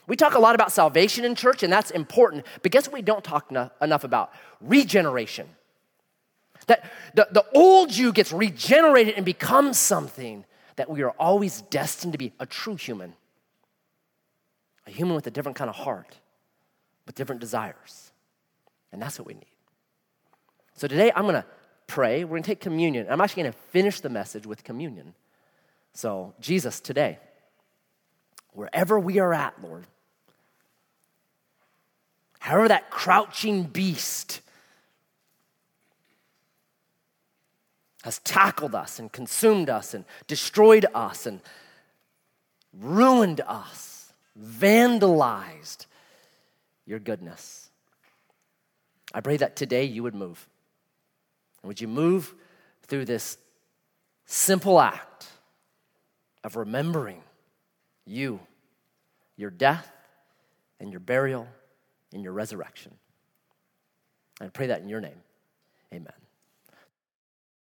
We 0.07 0.15
talk 0.15 0.33
a 0.33 0.39
lot 0.39 0.55
about 0.55 0.71
salvation 0.71 1.23
in 1.23 1.35
church, 1.35 1.63
and 1.63 1.71
that's 1.71 1.91
important. 1.91 2.45
But 2.61 2.71
guess 2.71 2.87
what 2.87 2.93
we 2.93 3.01
don't 3.01 3.23
talk 3.23 3.51
no- 3.51 3.69
enough 3.81 4.03
about? 4.03 4.31
Regeneration. 4.59 5.47
That 6.67 6.83
the, 7.13 7.27
the 7.31 7.45
old 7.53 7.95
you 7.95 8.11
gets 8.11 8.31
regenerated 8.31 9.15
and 9.15 9.25
becomes 9.25 9.77
something 9.79 10.45
that 10.75 10.89
we 10.89 11.03
are 11.03 11.11
always 11.11 11.61
destined 11.61 12.13
to 12.13 12.17
be 12.17 12.33
a 12.39 12.45
true 12.45 12.75
human, 12.75 13.13
a 14.87 14.91
human 14.91 15.15
with 15.15 15.27
a 15.27 15.31
different 15.31 15.57
kind 15.57 15.69
of 15.69 15.75
heart, 15.75 16.17
with 17.05 17.15
different 17.15 17.41
desires. 17.41 18.11
And 18.91 19.01
that's 19.01 19.17
what 19.19 19.27
we 19.27 19.33
need. 19.33 19.45
So 20.75 20.87
today 20.87 21.11
I'm 21.15 21.23
going 21.23 21.35
to 21.35 21.45
pray. 21.87 22.23
We're 22.23 22.31
going 22.31 22.43
to 22.43 22.47
take 22.47 22.59
communion. 22.59 23.07
I'm 23.09 23.21
actually 23.21 23.43
going 23.43 23.53
to 23.53 23.59
finish 23.69 23.99
the 23.99 24.09
message 24.09 24.45
with 24.45 24.63
communion. 24.63 25.13
So, 25.93 26.33
Jesus, 26.39 26.79
today, 26.79 27.19
wherever 28.51 28.99
we 28.99 29.19
are 29.19 29.33
at, 29.33 29.61
Lord, 29.63 29.85
however 32.39 32.67
that 32.69 32.89
crouching 32.89 33.63
beast 33.63 34.41
has 38.03 38.19
tackled 38.19 38.75
us 38.75 38.99
and 38.99 39.11
consumed 39.11 39.69
us 39.69 39.93
and 39.93 40.05
destroyed 40.27 40.85
us 40.93 41.25
and 41.25 41.39
ruined 42.77 43.41
us, 43.41 44.13
vandalized 44.39 45.85
your 46.85 46.99
goodness. 46.99 47.69
I 49.13 49.21
pray 49.21 49.37
that 49.37 49.55
today 49.55 49.85
you 49.85 50.03
would 50.03 50.15
move. 50.15 50.47
And 51.61 51.69
would 51.69 51.79
you 51.79 51.87
move 51.87 52.35
through 52.87 53.05
this 53.05 53.37
simple 54.25 54.81
act 54.81 55.27
of 56.43 56.57
remembering 56.57 57.21
you, 58.05 58.41
your 59.37 59.49
death, 59.49 59.89
and 60.81 60.91
your 60.91 60.99
burial, 60.99 61.47
and 62.11 62.21
your 62.21 62.33
resurrection? 62.33 62.91
I 64.41 64.47
pray 64.47 64.67
that 64.67 64.81
in 64.81 64.89
your 64.89 64.99
name. 64.99 65.21
Amen. 65.93 66.22